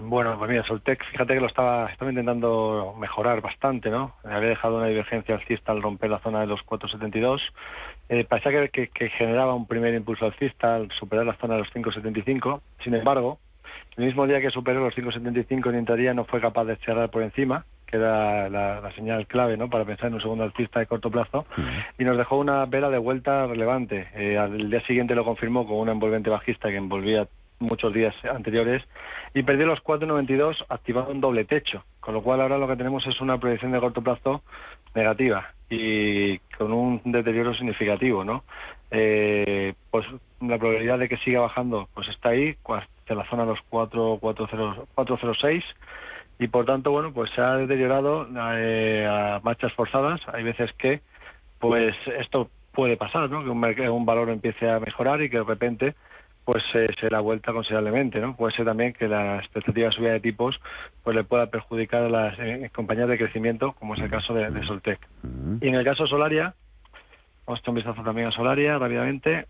[0.00, 4.14] Bueno, pues mira, Soltec, fíjate que lo estaba, estaba intentando mejorar bastante, ¿no?
[4.24, 7.40] Había dejado una divergencia alcista al romper la zona de los 4,72.
[8.08, 11.72] Eh, parecía que, que, generaba un primer impulso alcista al superar la zona de los
[11.74, 12.60] 5,75.
[12.82, 13.38] Sin embargo,
[13.96, 17.22] el mismo día que superó los 5,75 en intradia no fue capaz de cerrar por
[17.22, 19.68] encima, que era la, señal clave ¿no?
[19.68, 21.46] para pensar en un segundo alcista de corto plazo,
[21.98, 24.08] y nos dejó una vela de vuelta relevante.
[24.14, 27.26] Eh, al día siguiente lo confirmó con una envolvente bajista que envolvía
[27.58, 28.82] muchos días anteriores
[29.34, 33.06] y perdió los 4,92 activando un doble techo, con lo cual ahora lo que tenemos
[33.06, 34.42] es una proyección de corto plazo
[34.94, 38.44] negativa y con un deterioro significativo, ¿no?
[38.90, 40.06] Eh, pues
[40.40, 45.62] la probabilidad de que siga bajando pues está ahí, hacia la zona de los 4,06
[46.38, 50.20] y por tanto, bueno, pues se ha deteriorado eh, a marchas forzadas.
[50.32, 51.00] Hay veces que
[51.58, 53.42] pues esto puede pasar, ¿no?
[53.74, 55.94] Que un valor empiece a mejorar y que de repente
[56.48, 58.34] pues eh, se la vuelta considerablemente, ¿no?
[58.34, 60.58] Puede ser también que la expectativa de subida de tipos
[61.04, 64.64] pues le pueda perjudicar a las eh, compañías de crecimiento, como es el caso de,
[64.66, 64.98] Soltec.
[65.60, 66.54] Y en el caso de Solaria,
[67.44, 69.44] vamos a echar un vistazo también a Solaria rápidamente.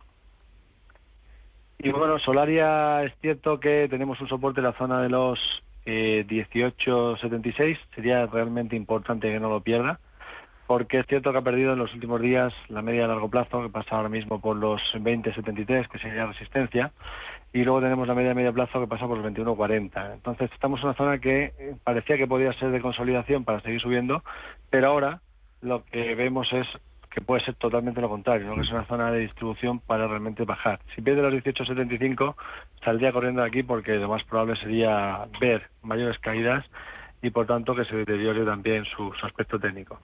[1.78, 5.38] Y bueno, Solaria es cierto que tenemos un soporte en la zona de los
[5.86, 10.00] eh, 18.76, sería realmente importante que no lo pierda
[10.68, 13.62] porque es cierto que ha perdido en los últimos días la media a largo plazo,
[13.62, 16.92] que pasa ahora mismo por los 20.73, que sería resistencia,
[17.54, 20.12] y luego tenemos la media a medio plazo que pasa por los 21.40.
[20.12, 23.80] Entonces estamos en una zona que eh, parecía que podía ser de consolidación para seguir
[23.80, 24.22] subiendo,
[24.68, 25.22] pero ahora
[25.62, 26.66] lo que vemos es
[27.08, 30.80] que puede ser totalmente lo contrario, que es una zona de distribución para realmente bajar.
[30.94, 32.34] Si pierde los 18.75,
[32.84, 36.66] saldría corriendo de aquí porque lo más probable sería ver mayores caídas
[37.22, 39.98] y por tanto que se deteriore también su aspecto técnico.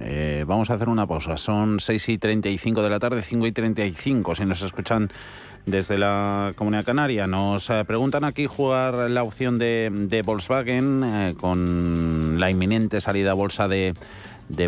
[0.00, 1.36] Eh, vamos a hacer una pausa.
[1.36, 4.34] Son 6 y 35 de la tarde, 5 y 35.
[4.34, 5.10] Si nos escuchan
[5.66, 12.40] desde la Comunidad Canaria, nos eh, preguntan aquí jugar la opción de, Volkswagen eh, con
[12.40, 13.94] la inminente salida bolsa de,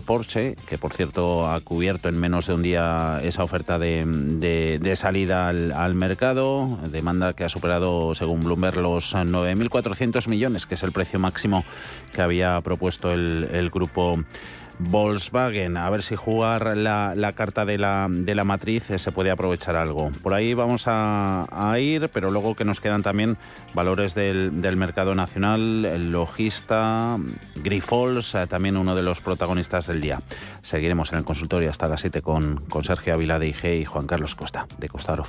[0.05, 5.49] Porsche, que por cierto ha cubierto en menos de un día esa oferta de, salida
[5.49, 11.19] al, mercado, demanda que ha superado, según Bloomberg, los 9.400 millones, que es el precio
[11.19, 11.65] máximo
[12.13, 14.23] que había propuesto el, el grupo
[14.91, 15.77] Volkswagen.
[15.77, 19.77] A ver si jugar la, carta de la, de la matriz eh, se puede aprovechar
[19.77, 20.11] algo.
[20.23, 21.47] Por ahí vamos a,
[21.79, 23.37] ir, pero luego que nos quedan también
[23.75, 27.19] valores del, mercado nacional, el logista,
[27.57, 30.21] Grifols, eh, también uno de los protagonistas del día.
[30.63, 34.07] Seguiremos en el consultorio hasta las 7 con, con Sergio Ávila de IG y Juan
[34.07, 35.29] Carlos Costa de Costarov.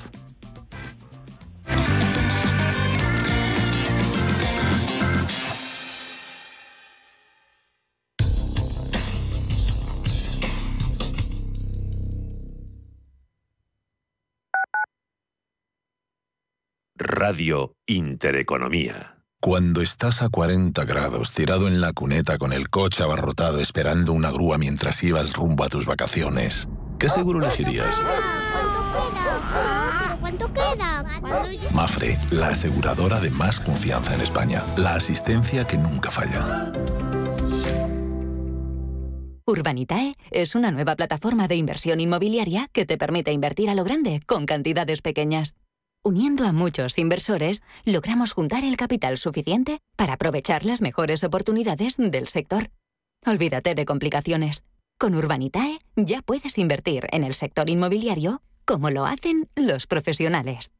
[17.25, 19.15] Radio Intereconomía.
[19.39, 24.29] Cuando estás a 40 grados tirado en la cuneta con el coche abarrotado esperando una
[24.29, 26.67] grúa mientras ibas rumbo a tus vacaciones,
[26.99, 27.97] ¿qué seguro elegirías?
[30.19, 31.05] ¿Cuánto queda?
[31.71, 34.61] Mafre, la aseguradora de más confianza en España.
[34.75, 36.73] La asistencia que nunca falla.
[39.45, 44.21] Urbanitae es una nueva plataforma de inversión inmobiliaria que te permite invertir a lo grande
[44.25, 45.55] con cantidades pequeñas.
[46.05, 52.27] Uniendo a muchos inversores, logramos juntar el capital suficiente para aprovechar las mejores oportunidades del
[52.27, 52.71] sector.
[53.25, 54.65] Olvídate de complicaciones.
[54.99, 60.73] Con Urbanitae ya puedes invertir en el sector inmobiliario como lo hacen los profesionales.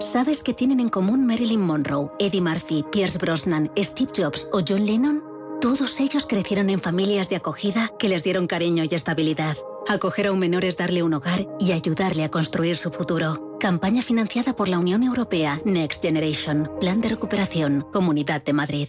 [0.00, 4.84] ¿Sabes qué tienen en común Marilyn Monroe, Eddie Murphy, Pierce Brosnan, Steve Jobs o John
[4.84, 5.22] Lennon?
[5.60, 9.56] Todos ellos crecieron en familias de acogida que les dieron cariño y estabilidad.
[9.88, 13.56] Acoger a un menor es darle un hogar y ayudarle a construir su futuro.
[13.58, 16.70] Campaña financiada por la Unión Europea Next Generation.
[16.80, 17.86] Plan de recuperación.
[17.92, 18.88] Comunidad de Madrid.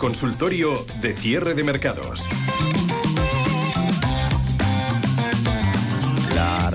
[0.00, 2.26] Consultorio de cierre de mercados.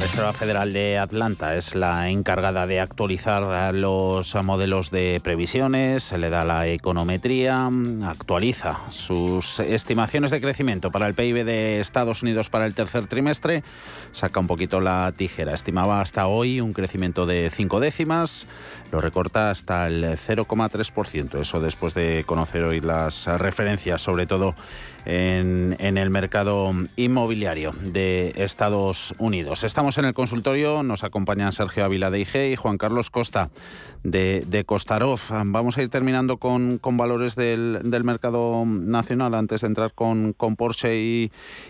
[0.06, 6.30] Reserva Federal de Atlanta es la encargada de actualizar los modelos de previsiones, se le
[6.30, 7.72] da la econometría,
[8.04, 13.64] actualiza sus estimaciones de crecimiento para el PIB de Estados Unidos para el tercer trimestre,
[14.12, 18.46] saca un poquito la tijera, estimaba hasta hoy un crecimiento de cinco décimas,
[18.92, 21.42] lo recorta hasta el 0,3%.
[21.42, 24.54] Eso después de conocer hoy las referencias, sobre todo
[25.06, 29.64] en, el mercado inmobiliario de Estados Unidos.
[29.64, 33.50] Estamos en el consultorio, nos acompañan Sergio Ávila de IG y Juan Carlos Costa
[34.04, 35.20] de, de Costarov.
[35.46, 41.30] Vamos a ir terminando con, valores del, mercado nacional antes de entrar con, con Porsche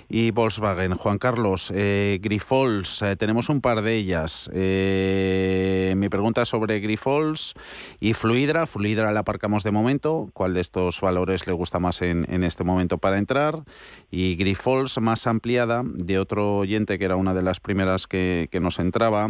[0.09, 0.95] y, Volkswagen.
[0.95, 4.49] Juan Carlos, eh, Grifols, eh, tenemos un par de ellas.
[4.53, 7.53] Eh, mi pregunta es sobre Grifols
[7.99, 8.67] y Fluidra.
[8.67, 10.29] Fluidra la aparcamos de momento.
[10.33, 13.63] ¿Cuál de estos valores le gusta más en, en este momento para entrar?
[14.11, 18.59] Y Grifols más ampliada de otro oyente que era una de las primeras que, que
[18.59, 19.27] nos entraba.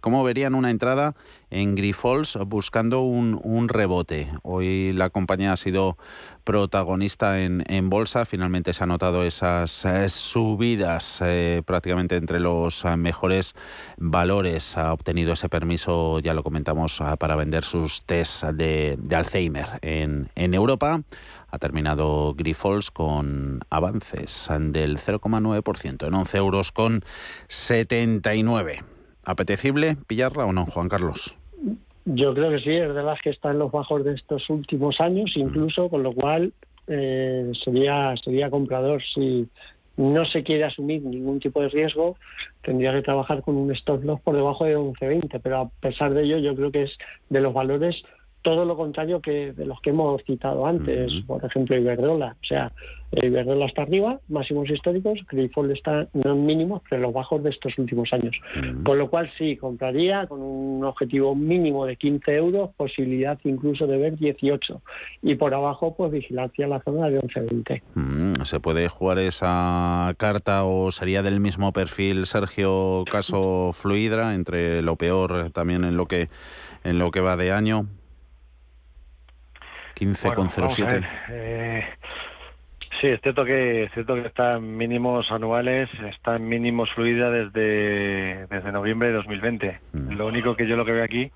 [0.00, 1.14] ¿Cómo verían una entrada
[1.50, 4.30] en Grifols buscando un, rebote.
[4.42, 5.96] Hoy la compañía ha sido
[6.44, 8.24] protagonista en, bolsa.
[8.24, 13.54] Finalmente se han notado esas eh, subidas eh, prácticamente entre los eh, mejores
[13.98, 14.76] valores.
[14.76, 20.54] Ha obtenido ese permiso, ya lo comentamos, para vender sus test de, Alzheimer en, en
[20.54, 21.02] Europa.
[21.50, 27.04] Ha terminado Grifols con avances del 0,9% en 11 euros con
[27.48, 28.84] 79.
[29.24, 31.39] ¿Apetecible pillarla o no, Juan Carlos?
[32.04, 35.00] Yo creo que sí, es de las que están en los bajos de estos últimos
[35.00, 36.52] años, incluso, con lo cual
[36.86, 39.02] eh, sería, sería comprador.
[39.14, 39.46] Si
[39.96, 42.16] no se quiere asumir ningún tipo de riesgo,
[42.62, 46.24] tendría que trabajar con un stop loss por debajo de 11.20, pero a pesar de
[46.24, 46.92] ello, yo creo que es
[47.28, 47.96] de los valores
[48.42, 52.36] todo lo contrario que de los que hemos citado antes, por ejemplo Iberdrola.
[52.42, 52.72] O sea,
[53.12, 57.76] Iberdrola está arriba, máximos históricos, Grifols está no en mínimos, pero los bajos de estos
[57.78, 58.34] últimos años.
[58.84, 63.98] Con lo cual sí, compraría con un objetivo mínimo de 15 euros, posibilidad incluso de
[63.98, 64.80] ver 18.
[65.22, 67.82] Y por abajo, pues vigilancia en la zona de 11-20.
[67.94, 74.82] Mm, ¿Se puede jugar esa carta o sería del mismo perfil Sergio caso Fluidra, entre
[74.82, 76.28] lo peor también en lo que,
[76.84, 77.86] en lo que va de año?
[80.00, 81.08] 15,07.
[81.30, 81.84] Eh,
[83.00, 87.30] sí, es cierto que es cierto que está en mínimos anuales, está en mínimos fluida
[87.30, 89.80] desde, desde noviembre de 2020.
[89.92, 90.12] Mm.
[90.12, 91.30] Lo único que yo lo que veo aquí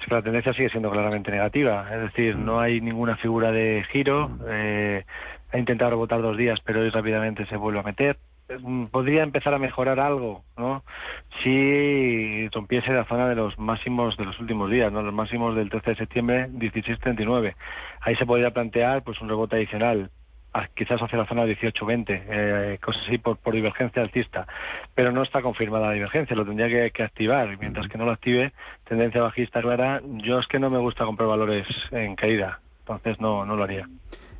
[0.00, 1.86] es que la tendencia sigue siendo claramente negativa.
[1.92, 2.44] Es decir, Mm.
[2.44, 4.30] no hay ninguna figura de giro.
[4.48, 5.04] Eh,
[5.52, 8.16] ha intentado rebotar dos días, pero hoy rápidamente se vuelve a meter.
[8.48, 10.84] Mm, Podría empezar a mejorar algo, ¿no?
[11.42, 15.02] Si rompiese la zona de los máximos de los últimos días, ¿no?
[15.02, 17.54] Los máximos del 13 de septiembre, 16.39.
[18.00, 20.10] Ahí se podría plantear, pues, un rebote adicional
[20.76, 24.46] quizás hacia la zona 18-20, eh, cosas así por, por divergencia alcista.
[24.94, 27.52] Pero no está confirmada la divergencia, lo tendría que, que activar.
[27.52, 28.52] y Mientras que no lo active,
[28.84, 33.44] tendencia bajista clara, yo es que no me gusta comprar valores en caída, entonces no,
[33.44, 33.88] no lo haría.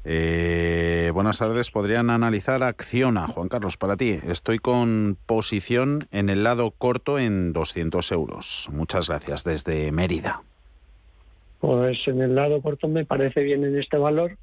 [0.05, 1.71] Eh, buenas tardes.
[1.71, 4.11] Podrían analizar Acciona, Juan Carlos, para ti.
[4.11, 8.69] Estoy con posición en el lado corto en 200 euros.
[8.73, 10.43] Muchas gracias desde Mérida.
[11.61, 14.37] Pues en el lado corto me parece bien en este valor,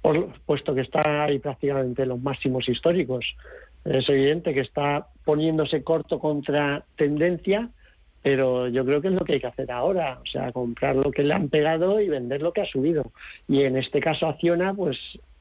[0.00, 3.26] por- puesto que está ahí prácticamente en los máximos históricos.
[3.84, 7.68] Es evidente que está poniéndose corto contra tendencia,
[8.22, 11.10] pero yo creo que es lo que hay que hacer ahora, o sea, comprar lo
[11.10, 13.10] que le han pegado y vender lo que ha subido.
[13.48, 14.96] Y en este caso Acciona, pues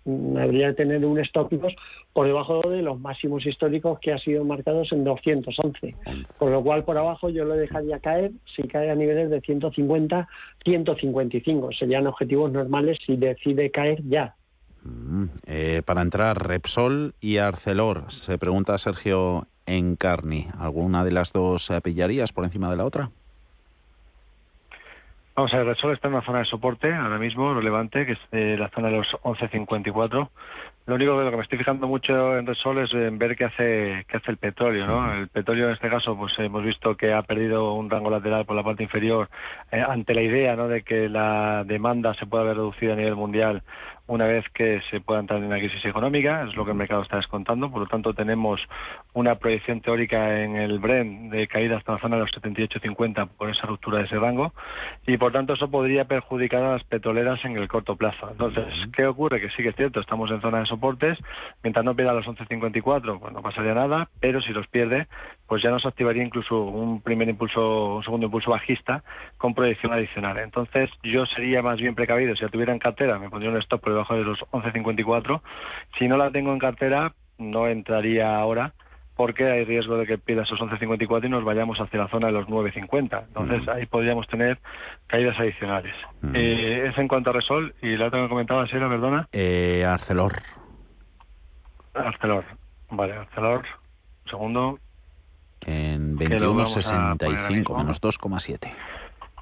[0.05, 1.73] mm, habría que tener un stop loss
[2.11, 5.95] por debajo de los máximos históricos que ha sido marcados en 211.
[6.39, 10.27] Por lo cual, por abajo yo lo dejaría caer si cae a niveles de 150,
[10.65, 11.69] 155.
[11.77, 14.35] Serían objetivos normales si decide caer ya.
[14.83, 18.11] Mm, eh, para entrar, Repsol y Arcelor.
[18.11, 19.47] Se pregunta Sergio
[19.77, 20.47] Encarni.
[20.59, 23.09] ¿Alguna de las dos eh, pillarías por encima de la otra?
[25.35, 28.19] Vamos a ver, Repsol está en una zona de soporte ahora mismo relevante, que es
[28.33, 30.29] eh, la zona de los 11.54.
[30.87, 33.45] Lo único que lo que me estoy fijando mucho en Repsol es en ver qué
[33.45, 35.13] hace qué hace el petróleo, ¿no?
[35.13, 38.55] El petróleo en este caso, pues hemos visto que ha perdido un rango lateral por
[38.55, 39.29] la parte inferior
[39.71, 40.67] eh, ante la idea, ¿no?
[40.67, 43.63] De que la demanda se pueda ver reducida a nivel mundial
[44.07, 47.03] una vez que se pueda entrar en una crisis económica, es lo que el mercado
[47.03, 47.71] está descontando.
[47.71, 48.59] Por lo tanto, tenemos
[49.13, 53.49] una proyección teórica en el Brent de caída hasta la zona de los 78.50 por
[53.49, 54.53] esa ruptura de ese rango
[55.05, 58.29] y por tanto eso podría perjudicar a las petroleras en el corto plazo.
[58.31, 59.39] Entonces, ¿qué ocurre?
[59.39, 61.17] Que sí que es cierto, estamos en zona de soportes,
[61.63, 65.07] mientras no pierda los 11.54, pues no pasaría nada, pero si los pierde,
[65.47, 69.03] pues ya nos activaría incluso un primer impulso, un segundo impulso bajista
[69.37, 70.37] con proyección adicional.
[70.39, 73.81] Entonces, yo sería más bien precavido, si la tuviera en cartera, me pondría un stop
[73.91, 75.41] por debajo de los 11.54.
[75.99, 78.73] Si no la tengo en cartera, no entraría ahora
[79.15, 82.33] porque hay riesgo de que pierda esos 11.54 y nos vayamos hacia la zona de
[82.33, 83.23] los 9.50.
[83.27, 84.57] Entonces ahí podríamos tener
[85.07, 85.93] caídas adicionales.
[86.33, 89.85] Eh, es en cuanto a Resol y la otra que me comentaba era, perdona, Eh,
[89.85, 90.33] Arcelor.
[91.93, 92.45] Arcelor.
[92.89, 93.63] Vale, Arcelor,
[94.25, 94.79] un segundo.
[95.67, 97.77] En Que lo vamos a poner ahora 21,65 mismo.
[97.77, 98.73] menos 2,7.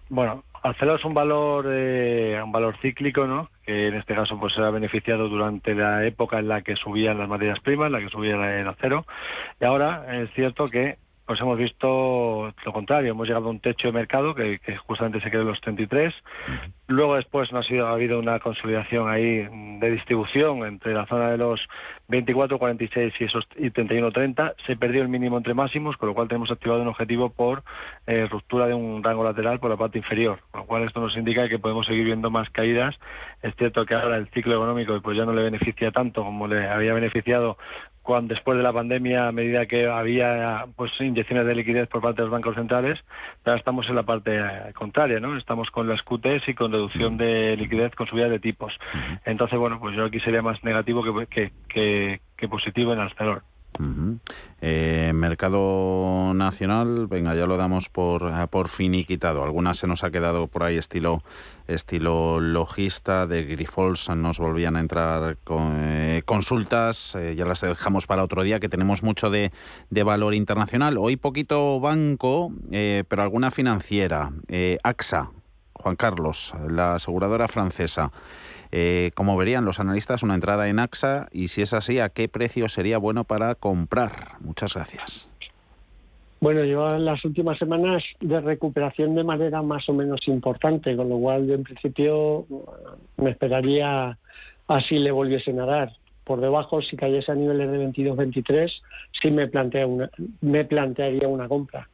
[0.10, 3.50] Bueno, Arcelor es un valor eh, un valor cíclico, ¿no?
[3.66, 7.18] Que en este caso pues se ha beneficiado durante la época en la que subían
[7.18, 9.06] las materias primas, en la que subía el acero.
[9.60, 10.98] Y ahora es cierto que
[11.30, 15.22] pues hemos visto lo contrario, hemos llegado a un techo de mercado que, que justamente
[15.22, 16.12] se quedó en los 33.
[16.88, 19.48] Luego después no ha sido ha habido una consolidación ahí
[19.80, 21.62] de distribución entre la zona de los
[22.08, 24.56] 24, 46 y esos y 31, 30.
[24.66, 27.62] Se perdió el mínimo entre máximos, con lo cual tenemos activado un objetivo por
[28.08, 31.16] eh, ruptura de un rango lateral por la parte inferior, con lo cual esto nos
[31.16, 32.96] indica que podemos seguir viendo más caídas.
[33.44, 36.68] Es cierto que ahora el ciclo económico pues ya no le beneficia tanto como le
[36.68, 37.60] había beneficiado
[38.02, 42.22] cuando después de la pandemia a medida que había pues inyecciones de liquidez por parte
[42.22, 43.00] de los bancos centrales,
[43.46, 45.38] ahora estamos en la parte eh, contraria, ¿no?
[45.38, 48.74] Estamos con las QTs y con reducción de liquidez con subida de tipos.
[49.26, 53.44] Entonces, bueno, pues yo aquí sería más negativo que, que, que, que positivo en Arcelor.
[54.62, 59.44] Eh, mercado nacional, venga, ya lo damos por, eh, por finiquitado.
[59.44, 61.24] Algunas se nos ha quedado por ahí estilo
[61.68, 68.08] estilo logista, de Grifols nos volvían a entrar con, eh, consultas, eh, ya las dejamos
[68.08, 69.52] para otro día, que tenemos mucho de,
[69.92, 70.98] de valor internacional.
[70.98, 74.32] Hoy poquito banco, pero alguna financiera.
[74.84, 75.30] AXA,
[75.82, 78.12] Juan Carlos, la aseguradora francesa.
[78.72, 82.28] Eh, como verían los analistas, una entrada en AXA y si es así, ¿a qué
[82.28, 84.34] precio sería bueno para comprar?
[84.42, 85.28] Muchas gracias.
[86.42, 91.18] Bueno, llevan las últimas semanas de recuperación de manera más o menos importante, con lo
[91.18, 92.46] cual yo en principio
[93.18, 94.18] me esperaría
[94.68, 95.92] así le volviesen a dar.
[96.24, 98.72] Por debajo, si cayese a niveles de 22-23,
[99.22, 100.10] sí me, plantea una,
[100.42, 101.90] me plantearía una compra.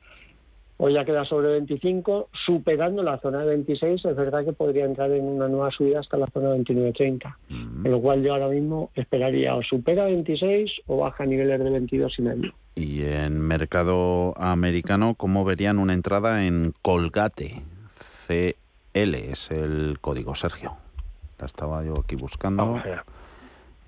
[0.77, 5.09] Hoy ya queda sobre 25, superando la zona de 26, es verdad que podría entrar
[5.11, 7.33] en una nueva subida hasta la zona de 29-30.
[7.81, 11.69] Con lo cual yo ahora mismo esperaría o supera 26 o baja a niveles de
[11.69, 12.53] 22 y medio.
[12.75, 17.61] Y en mercado americano, ¿cómo verían una entrada en Colgate?
[18.27, 20.73] CL es el código, Sergio.
[21.39, 22.81] La estaba yo aquí buscando.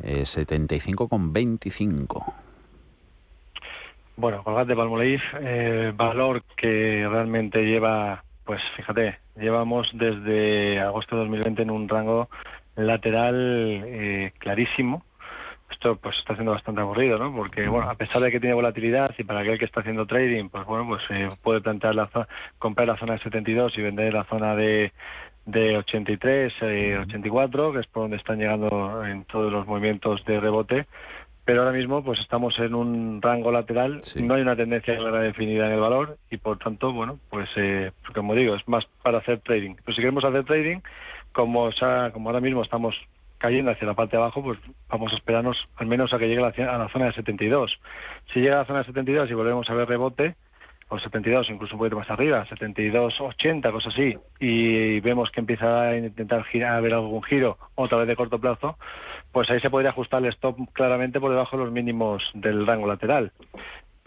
[0.03, 2.33] Eh, 75,25.
[4.19, 11.61] Bueno, Colgate Palmolive, eh, valor que realmente lleva, pues fíjate, llevamos desde agosto de 2020
[11.61, 12.27] en un rango
[12.75, 15.03] lateral eh, clarísimo.
[15.69, 17.31] Esto pues está siendo bastante aburrido, ¿no?
[17.31, 20.49] Porque, bueno, a pesar de que tiene volatilidad y para aquel que está haciendo trading,
[20.49, 22.09] pues bueno, pues eh, puede plantear la
[22.57, 24.93] comprar la zona de 72 y vender la zona de,
[25.45, 30.39] de 83, eh, 84, que es por donde están llegando en todos los movimientos de
[30.39, 30.87] rebote
[31.47, 35.67] pero ahora mismo pues estamos en un rango lateral, no hay una tendencia clara definida
[35.67, 39.39] en el valor y por tanto, bueno, pues eh, como digo, es más para hacer
[39.39, 39.75] trading.
[39.75, 40.79] Pero si queremos hacer trading,
[41.31, 41.69] como,
[42.11, 42.95] como ahora mismo estamos
[43.37, 46.43] cayendo hacia la parte de abajo, pues vamos a esperarnos al menos a que llegue
[46.43, 47.79] a la, a la zona de 72.
[48.33, 50.35] Si llega a la zona de 72 y volvemos a ver rebote,
[50.89, 55.89] o 72, incluso un poquito más arriba, 72, 80, cosas así, y vemos que empieza
[55.89, 58.77] a intentar girar, a ver algún giro, otra vez de corto plazo,
[59.31, 62.87] pues ahí se podría ajustar el stop claramente por debajo de los mínimos del rango
[62.87, 63.31] lateral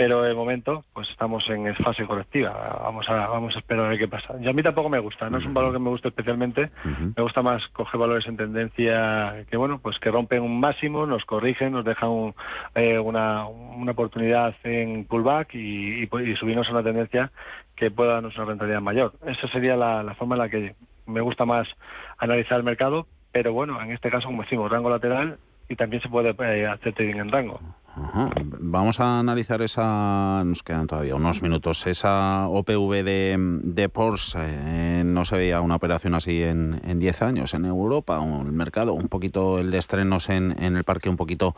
[0.01, 2.80] pero de momento pues estamos en fase correctiva.
[2.84, 4.34] Vamos a vamos a esperar a ver qué pasa.
[4.40, 6.70] Y a mí tampoco me gusta, no es un valor que me guste especialmente.
[7.14, 11.26] Me gusta más coger valores en tendencia que bueno, pues que rompen un máximo, nos
[11.26, 12.32] corrigen, nos dejan
[12.76, 17.30] eh, una, una oportunidad en pullback y, y, subirnos a una tendencia
[17.76, 19.12] que pueda darnos una rentabilidad mayor.
[19.26, 21.68] Esa sería la, la forma en la que me gusta más
[22.16, 25.36] analizar el mercado, pero bueno, en este caso, como decimos, rango lateral
[25.68, 27.61] y también se puede eh, hacer trading en rango.
[27.97, 34.38] Vamos a analizar esa, nos quedan todavía unos minutos, esa OPV de, de Porsche.
[34.41, 39.09] Eh, no se veía una operación así en 10 años en Europa, el mercado, un
[39.09, 41.57] poquito el de estrenos en, en, el parque un poquito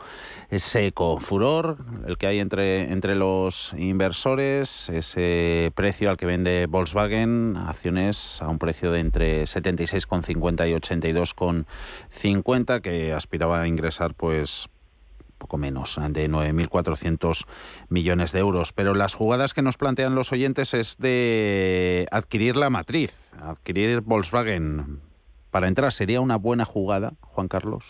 [0.51, 1.19] seco.
[1.19, 1.77] Furor,
[2.07, 8.49] el que hay entre, entre los inversores, ese precio al que vende Volkswagen, acciones a
[8.49, 14.67] un precio de entre 76,50 y 82,50 que aspiraba a ingresar pues
[15.43, 17.45] poco menos, de 9.400
[17.89, 18.71] millones de euros.
[18.71, 25.01] Pero las jugadas que nos plantean los oyentes es de adquirir la matriz, adquirir Volkswagen.
[25.51, 27.83] Para entrar, ¿sería una buena jugada, Juan Carlos?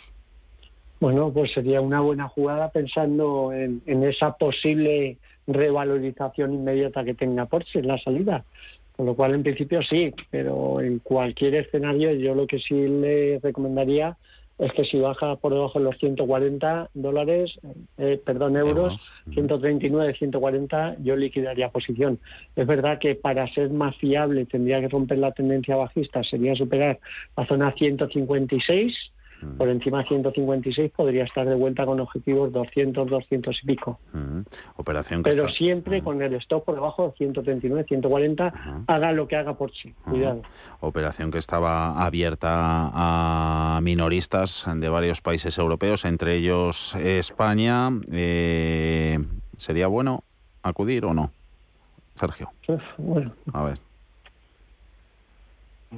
[1.00, 7.46] Bueno, pues sería una buena jugada pensando en, en esa posible revalorización inmediata que tenga
[7.46, 8.46] Porsche en la salida.
[8.96, 13.40] Con lo cual, en principio sí, pero en cualquier escenario yo lo que sí le
[13.44, 14.18] recomendaría
[14.64, 17.52] es que si baja por debajo de los 140 dólares,
[17.98, 22.18] eh, perdón, euros, 139, 140, yo liquidaría posición.
[22.56, 26.98] Es verdad que para ser más fiable tendría que romper la tendencia bajista, sería superar
[27.36, 28.94] la zona 156
[29.58, 34.00] por encima de 156 podría estar de vuelta con objetivos 200, 200 y pico.
[34.78, 39.54] Operación Pero siempre con el stop por debajo de 139, 140, haga lo que haga
[39.54, 39.94] por sí.
[40.04, 40.42] Cuidado.
[40.82, 47.90] Operación que estaba abierta a minoristas de varios países europeos, entre ellos España.
[48.12, 49.20] Eh,
[49.58, 50.24] ¿Sería bueno
[50.62, 51.32] acudir o no?
[52.16, 52.52] Sergio.
[52.98, 53.34] bueno.
[53.54, 53.80] A ver.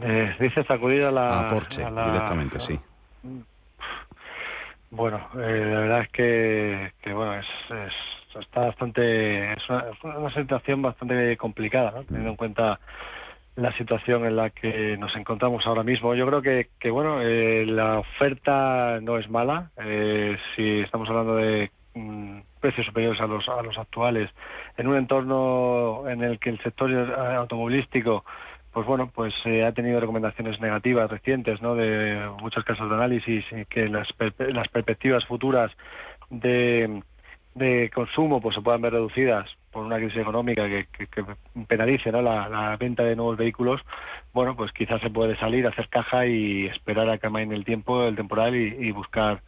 [0.02, 1.42] Eh, dices acudir a la...
[1.42, 2.80] A Porsche, directamente, sí.
[4.92, 7.94] Bueno, eh, la verdad es que, que bueno, es, es,
[8.40, 9.64] está bastante, es
[10.04, 12.04] una, situación bastante complicada, ¿no?
[12.04, 12.80] teniendo en cuenta
[13.56, 16.14] la situación en la que nos encontramos ahora mismo.
[16.16, 19.72] Yo creo que, bueno, eh, la oferta no es mala.
[19.78, 24.30] Eh, si estamos hablando de mm, precios superiores a los, a los actuales,
[24.78, 26.92] en un entorno en el que el sector
[27.38, 28.26] automovilístico
[28.76, 31.76] pues bueno, pues eh, ha tenido recomendaciones negativas recientes, ¿no?
[31.76, 34.06] De muchos casos de análisis que las,
[34.38, 35.72] las perspectivas futuras
[36.30, 37.02] de,
[37.54, 41.24] de consumo pues se puedan ver reducidas por una crisis económica que, que,
[41.70, 42.22] penalice ¿no?
[42.22, 43.80] la, venta de nuevos vehículos,
[44.34, 48.04] bueno, pues quizás se puede salir, hacer caja y esperar a que en el tiempo,
[48.04, 49.42] el temporal y buscar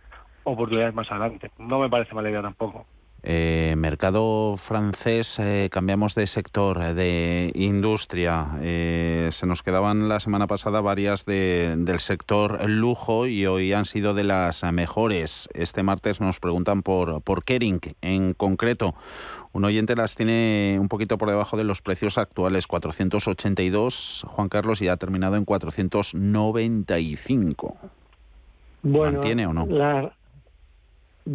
[0.46, 1.52] oportunidades más adelante.
[1.58, 2.86] No me parece mala idea tampoco.
[3.30, 8.48] Eh, mercado francés, eh, cambiamos de sector, eh, de industria.
[8.62, 14.24] se nos quedaban la semana pasada varias del sector lujo y hoy han sido de
[14.24, 15.50] las mejores.
[15.54, 18.96] Este martes nos preguntan por, por Kering en concreto.
[19.52, 24.82] Un oyente las tiene un poquito por debajo de los precios actuales, 482, Juan Carlos,
[24.82, 27.76] y ha terminado en 495.
[28.84, 29.68] Bueno, ¿Mantiene o no?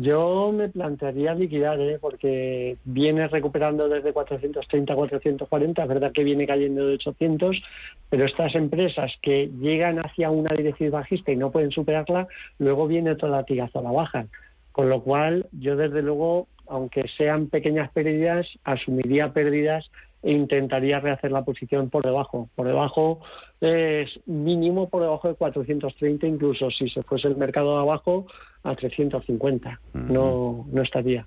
[0.00, 1.98] Yo me plantearía liquidar, ¿eh?
[2.00, 7.62] porque viene recuperando desde 430 a 440, es verdad que viene cayendo de 800,
[8.08, 12.26] pero estas empresas que llegan hacia una dirección bajista y no pueden superarla,
[12.58, 14.26] luego viene otro latigazo a la baja.
[14.70, 19.90] Con lo cual, yo desde luego, aunque sean pequeñas pérdidas, asumiría pérdidas
[20.22, 22.48] e intentaría rehacer la posición por debajo.
[22.54, 23.20] Por debajo
[23.60, 28.26] es mínimo por debajo de 430, incluso si se fuese el mercado abajo
[28.62, 29.80] a 350.
[29.94, 31.26] No, no estaría.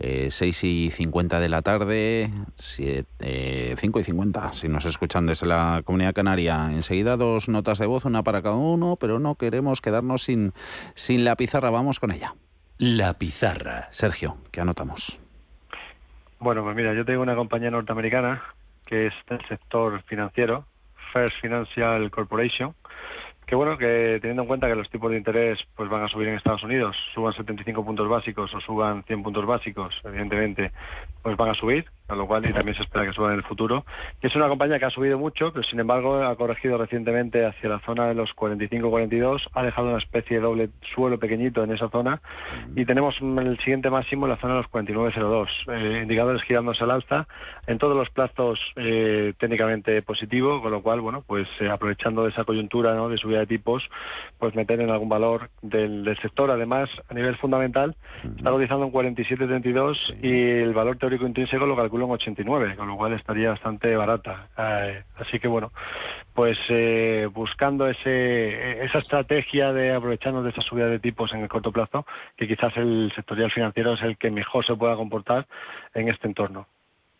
[0.00, 5.46] Eh, 6 y 50 de la tarde, 5 eh, y 50, si nos escuchan desde
[5.46, 6.66] la Comunidad Canaria.
[6.70, 10.52] Enseguida dos notas de voz, una para cada uno, pero no queremos quedarnos sin,
[10.94, 11.70] sin la pizarra.
[11.70, 12.34] Vamos con ella.
[12.78, 13.88] La pizarra.
[13.92, 15.18] Sergio, ¿qué anotamos?
[16.38, 18.42] Bueno, pues mira, yo tengo una compañía norteamericana
[18.84, 20.66] que es del sector financiero,
[21.12, 22.74] First Financial Corporation,
[23.46, 26.28] que bueno, que teniendo en cuenta que los tipos de interés pues van a subir
[26.28, 30.72] en Estados Unidos, suban 75 puntos básicos o suban 100 puntos básicos, evidentemente,
[31.22, 33.44] pues van a subir, a lo cual y también se espera que suban en el
[33.44, 33.84] futuro.
[34.20, 37.80] Es una compañía que ha subido mucho, pero sin embargo ha corregido recientemente hacia la
[37.80, 42.20] zona de los 45-42, ha dejado una especie de doble suelo pequeñito en esa zona
[42.76, 46.90] y tenemos el siguiente máximo en la zona de los 49-02, eh, indicadores girándose al
[46.90, 47.26] alza,
[47.66, 52.30] en todos los plazos eh, técnicamente positivo, con lo cual, bueno, pues eh, aprovechando de
[52.30, 53.08] esa coyuntura ¿no?
[53.08, 53.82] de subida de tipos,
[54.38, 56.50] pues meter en algún valor del, sector.
[56.50, 57.96] Además, a nivel fundamental,
[58.36, 62.96] está cotizando en 47.32 y el valor teórico intrínseco lo calculo en 89, con lo
[62.96, 64.48] cual estaría bastante barata.
[64.58, 65.70] Eh, así que bueno,
[66.34, 71.48] pues eh, buscando ese, esa estrategia de aprovecharnos de esa subida de tipos en el
[71.48, 72.04] corto plazo,
[72.36, 75.46] que quizás el sectorial financiero es el que mejor se pueda comportar
[75.94, 76.66] en este entorno.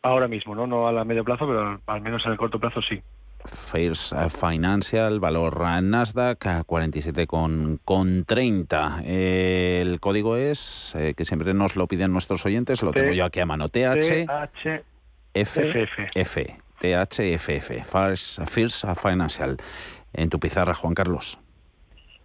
[0.03, 0.66] Ahora mismo, ¿no?
[0.66, 3.01] No a la medio plazo, pero al menos en el corto plazo sí.
[3.45, 9.03] First Financial, valor Nasdaq a 47 con, con 30.
[9.05, 13.41] el código es, eh, que siempre nos lo piden nuestros oyentes, lo tengo yo aquí
[13.41, 14.27] a mano, TH...
[15.35, 17.71] F, THFF,
[18.47, 19.57] First, Financial.
[20.13, 21.39] En tu pizarra, Juan Carlos.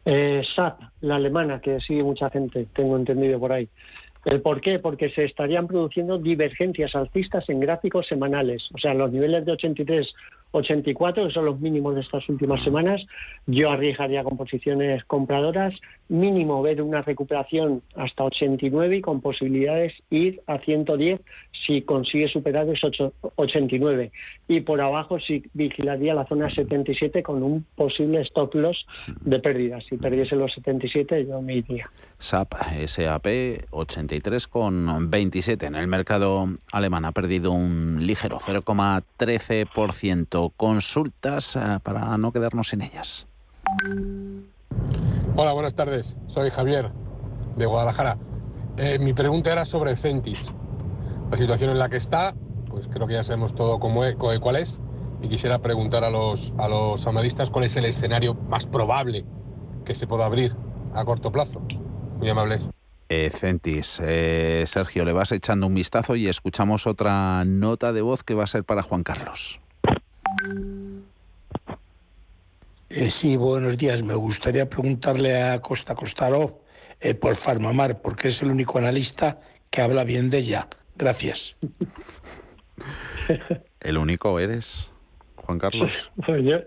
[0.05, 3.67] Eh, SAP, la alemana, que sigue mucha gente, tengo entendido por ahí.
[4.25, 4.79] ¿El por qué?
[4.79, 8.63] Porque se estarían produciendo divergencias alcistas en gráficos semanales.
[8.73, 10.07] O sea, los niveles de 83
[10.51, 13.01] 84, que son los mínimos de estas últimas semanas.
[13.45, 15.73] Yo arriesgaría con posiciones compradoras,
[16.07, 21.21] mínimo ver una recuperación hasta 89 y con posibilidades ir a 110
[21.65, 22.91] si consigue superar esos
[23.35, 24.11] 89.
[24.47, 28.85] Y por abajo sí vigilaría la zona 77 con un posible stop loss
[29.21, 29.83] de pérdidas.
[29.89, 31.89] Si perdiese los 77 yo me iría.
[32.17, 32.53] SAP,
[32.87, 33.27] SAP
[33.69, 42.17] 83 con 27 en el mercado alemán ha perdido un ligero 0,13% consultas eh, para
[42.17, 43.27] no quedarnos sin ellas.
[45.35, 46.15] Hola, buenas tardes.
[46.27, 46.91] Soy Javier
[47.57, 48.17] de Guadalajara.
[48.77, 50.53] Eh, mi pregunta era sobre Centis.
[51.29, 52.33] La situación en la que está,
[52.69, 54.79] pues creo que ya sabemos todo cómo es, cuál es.
[55.21, 59.25] Y quisiera preguntar a los, a los analistas cuál es el escenario más probable
[59.83, 60.55] que se pueda abrir
[60.93, 61.61] a corto plazo.
[62.17, 62.69] Muy amables.
[63.09, 64.01] Eh, Centis,
[64.65, 68.47] Sergio, le vas echando un vistazo y escuchamos otra nota de voz que va a
[68.47, 69.59] ser para Juan Carlos.
[72.89, 74.03] Eh, sí, buenos días.
[74.03, 76.59] Me gustaría preguntarle a Costa Costarov
[76.99, 80.67] eh, por Farmamar, porque es el único analista que habla bien de ella.
[80.95, 81.57] Gracias.
[83.79, 84.91] ¿El único eres,
[85.35, 86.11] Juan Carlos?
[86.25, 86.57] Pues yo,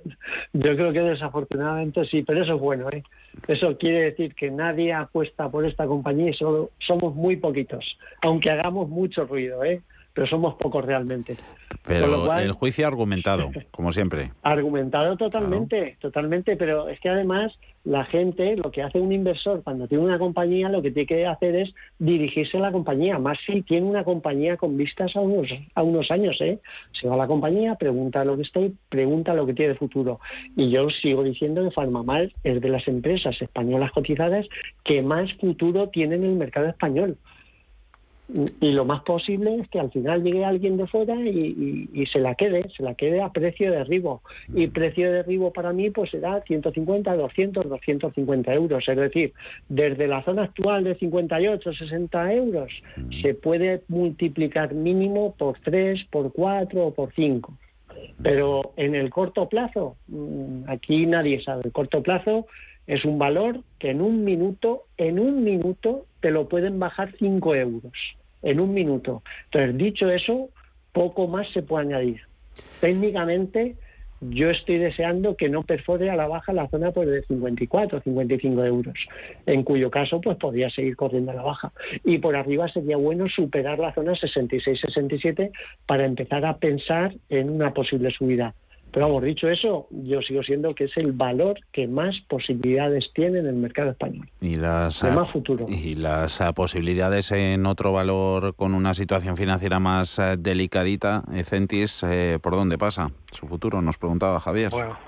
[0.53, 2.89] yo creo que desafortunadamente sí, pero eso es bueno.
[2.91, 3.03] ¿eh?
[3.49, 7.85] Eso quiere decir que nadie apuesta por esta compañía y solo somos muy poquitos,
[8.23, 9.65] aunque hagamos mucho ruido.
[9.65, 9.83] ¿eh?
[10.15, 11.37] Pero somos pocos realmente.
[11.87, 14.31] Pero el juicio argumentado, como siempre.
[14.43, 17.53] Argumentado totalmente, totalmente, pero es que además
[17.85, 21.27] la gente, lo que hace un inversor cuando tiene una compañía, lo que tiene que
[21.27, 25.49] hacer es dirigirse a la compañía, más si tiene una compañía con vistas a unos,
[25.75, 26.61] a unos años, ¿eh?
[27.01, 30.21] Se va a la compañía, pregunta lo que estoy, pregunta lo que tiene de futuro.
[30.57, 34.47] Y yo sigo diciendo que Farmamal es de las empresas españolas cotizadas
[34.85, 37.17] que más futuro tienen en el mercado español
[38.61, 42.35] y lo más posible es que al final llegue alguien de fuera y, se la
[42.35, 44.23] quede, se la quede a precio de derribo.
[44.55, 48.89] Y precio de derribo para mí pues será 150, 200, 250 euros.
[48.89, 49.33] Es decir,
[49.69, 52.71] desde la zona actual de 58, 60 euros,
[53.21, 57.53] se puede multiplicar mínimo por 3, por 4 o por 5.
[58.23, 62.47] Pero en el corto plazo, mm, aquí nadie sabe, el corto plazo
[62.87, 67.55] es un valor que en un minuto, en un minuto te lo pueden bajar 5
[67.55, 67.93] euros
[68.43, 69.23] en un minuto.
[69.45, 70.49] Entonces, dicho eso,
[70.93, 72.21] poco más se puede añadir.
[72.81, 73.77] Técnicamente,
[74.21, 78.65] yo estoy deseando que no perfore a la baja la zona pues, de 54, 55
[78.65, 78.95] euros,
[79.47, 81.73] en cuyo caso pues podría seguir corriendo a la baja.
[82.05, 85.51] Y por arriba sería bueno superar la zona 66, 67
[85.87, 88.55] para empezar a pensar en una posible subida.
[88.93, 93.39] Pero vamos, dicho eso, yo sigo siendo que es el valor que más posibilidades tiene
[93.39, 94.29] en el mercado español.
[94.41, 95.67] Y las, más futuro.
[95.69, 102.39] Y las posibilidades en otro valor con una situación financiera más ah, delicadita, Centis, eh,
[102.43, 103.81] ¿por dónde pasa su futuro?
[103.81, 104.71] Nos preguntaba Javier.
[104.71, 104.99] Bueno,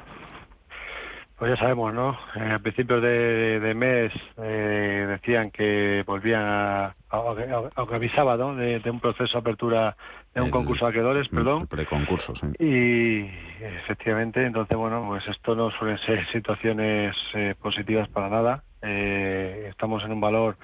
[1.44, 2.16] pues ya sabemos, ¿no?
[2.36, 8.54] Eh, a principios de, mes eh, decían que volvían a, aunque avisaba, ¿no?
[8.54, 9.94] De, un proceso de apertura
[10.34, 11.66] de un concurso de acreedores, perdón.
[11.66, 12.46] Preconcurso, sí.
[12.58, 13.28] Y
[13.62, 18.64] efectivamente, entonces, bueno, pues esto no suelen ser situaciones eh, positivas para nada.
[18.80, 20.56] estamos en un valor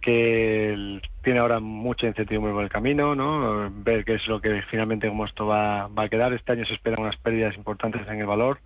[0.00, 3.70] que tiene ahora mucha incertidumbre por el camino, ¿no?
[3.70, 6.32] Ver qué es lo que finalmente cómo esto va, va a quedar.
[6.32, 8.58] Este año se esperan unas pérdidas importantes en el valor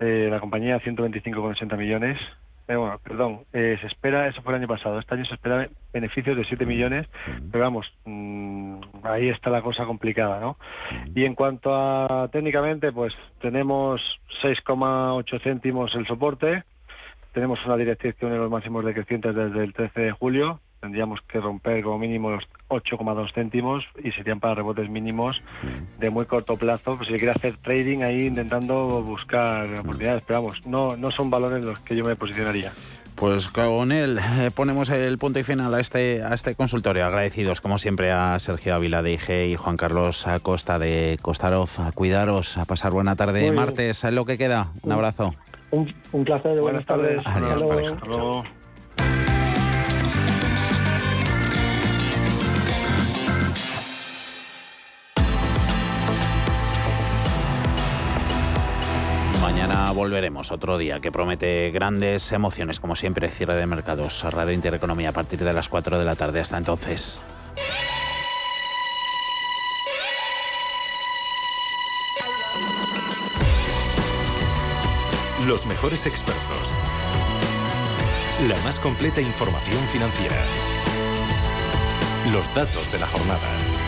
[0.00, 2.18] eh, la compañía 125,80 millones.
[2.68, 5.68] Eh, bueno, perdón, eh, se espera, eso fue el año pasado, este año se espera
[5.92, 7.06] beneficios de 7 millones,
[7.52, 10.56] pero vamos, mm, ahí está la cosa complicada, ¿no?
[11.14, 14.00] Y en cuanto a técnicamente, pues tenemos
[14.42, 16.64] 6,8 céntimos el soporte,
[17.32, 21.82] tenemos una dirección en los máximos decrecientes desde el 13 de julio, tendríamos que romper
[21.82, 25.42] como mínimo los 8,2 céntimos y serían para rebotes mínimos
[25.98, 26.96] de muy corto plazo.
[26.96, 31.64] Pues si quiere hacer trading ahí intentando buscar oportunidades, pero vamos, no, no son valores
[31.64, 32.72] los que yo me posicionaría.
[33.16, 37.06] Pues con él eh, ponemos el punto y final a este, a este consultorio.
[37.06, 41.70] Agradecidos, como siempre, a Sergio Ávila de IG y Juan Carlos Acosta de Costarov.
[41.78, 44.04] A cuidaros, a pasar buena tarde martes.
[44.04, 44.72] Es lo que queda.
[44.82, 45.32] Un abrazo.
[45.70, 46.60] Un, placer.
[46.60, 47.22] Buenas, tardes.
[59.92, 65.12] Volveremos otro día que promete grandes emociones, como siempre, cierre de mercados, Radio Intereconomía a
[65.12, 66.40] partir de las 4 de la tarde.
[66.40, 67.18] Hasta entonces.
[75.46, 76.74] Los mejores expertos.
[78.48, 80.36] La más completa información financiera.
[82.32, 83.85] Los datos de la jornada.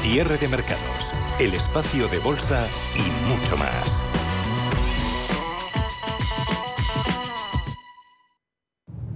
[0.00, 4.02] Cierre de mercados, el espacio de bolsa y mucho más.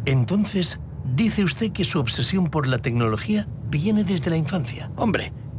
[0.05, 0.79] Entonces,
[1.17, 4.91] dice usted que su obsesión por la tecnología viene desde la infancia.
[4.97, 5.33] Hombre,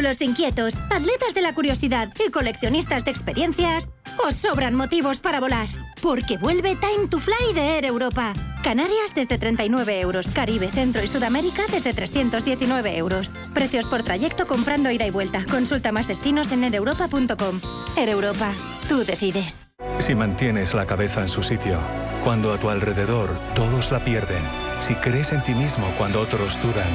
[0.00, 3.90] Culos inquietos, atletas de la curiosidad y coleccionistas de experiencias,
[4.26, 5.66] os sobran motivos para volar.
[6.00, 8.32] Porque vuelve Time to Fly de Air Europa.
[8.64, 13.38] Canarias desde 39 euros, Caribe, Centro y Sudamérica desde 319 euros.
[13.52, 15.44] Precios por trayecto comprando ida y vuelta.
[15.50, 17.60] Consulta más destinos en aereuropa.com.
[17.98, 18.54] Air Europa,
[18.88, 19.68] tú decides.
[19.98, 21.78] Si mantienes la cabeza en su sitio,
[22.24, 24.42] cuando a tu alrededor todos la pierden,
[24.78, 26.88] si crees en ti mismo cuando otros dudan,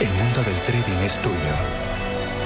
[0.00, 1.87] el mundo del trading es tuyo.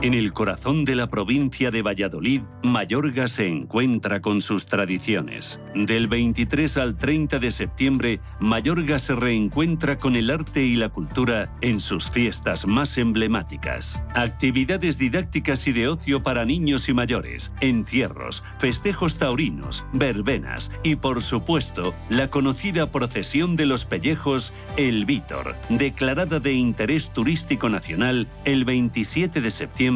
[0.00, 5.58] En el corazón de la provincia de Valladolid, Mayorga se encuentra con sus tradiciones.
[5.74, 11.52] Del 23 al 30 de septiembre, Mayorga se reencuentra con el arte y la cultura
[11.62, 14.00] en sus fiestas más emblemáticas.
[14.14, 21.22] Actividades didácticas y de ocio para niños y mayores, encierros, festejos taurinos, verbenas y, por
[21.22, 28.64] supuesto, la conocida procesión de los pellejos El Vítor, declarada de interés turístico nacional el
[28.64, 29.87] 27 de septiembre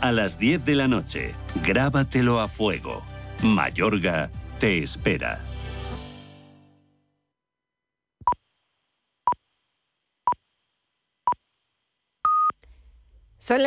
[0.00, 1.32] a las 10 de la noche.
[1.64, 3.02] Grábatelo a fuego.
[3.42, 4.30] Mayorga
[4.60, 5.40] te espera.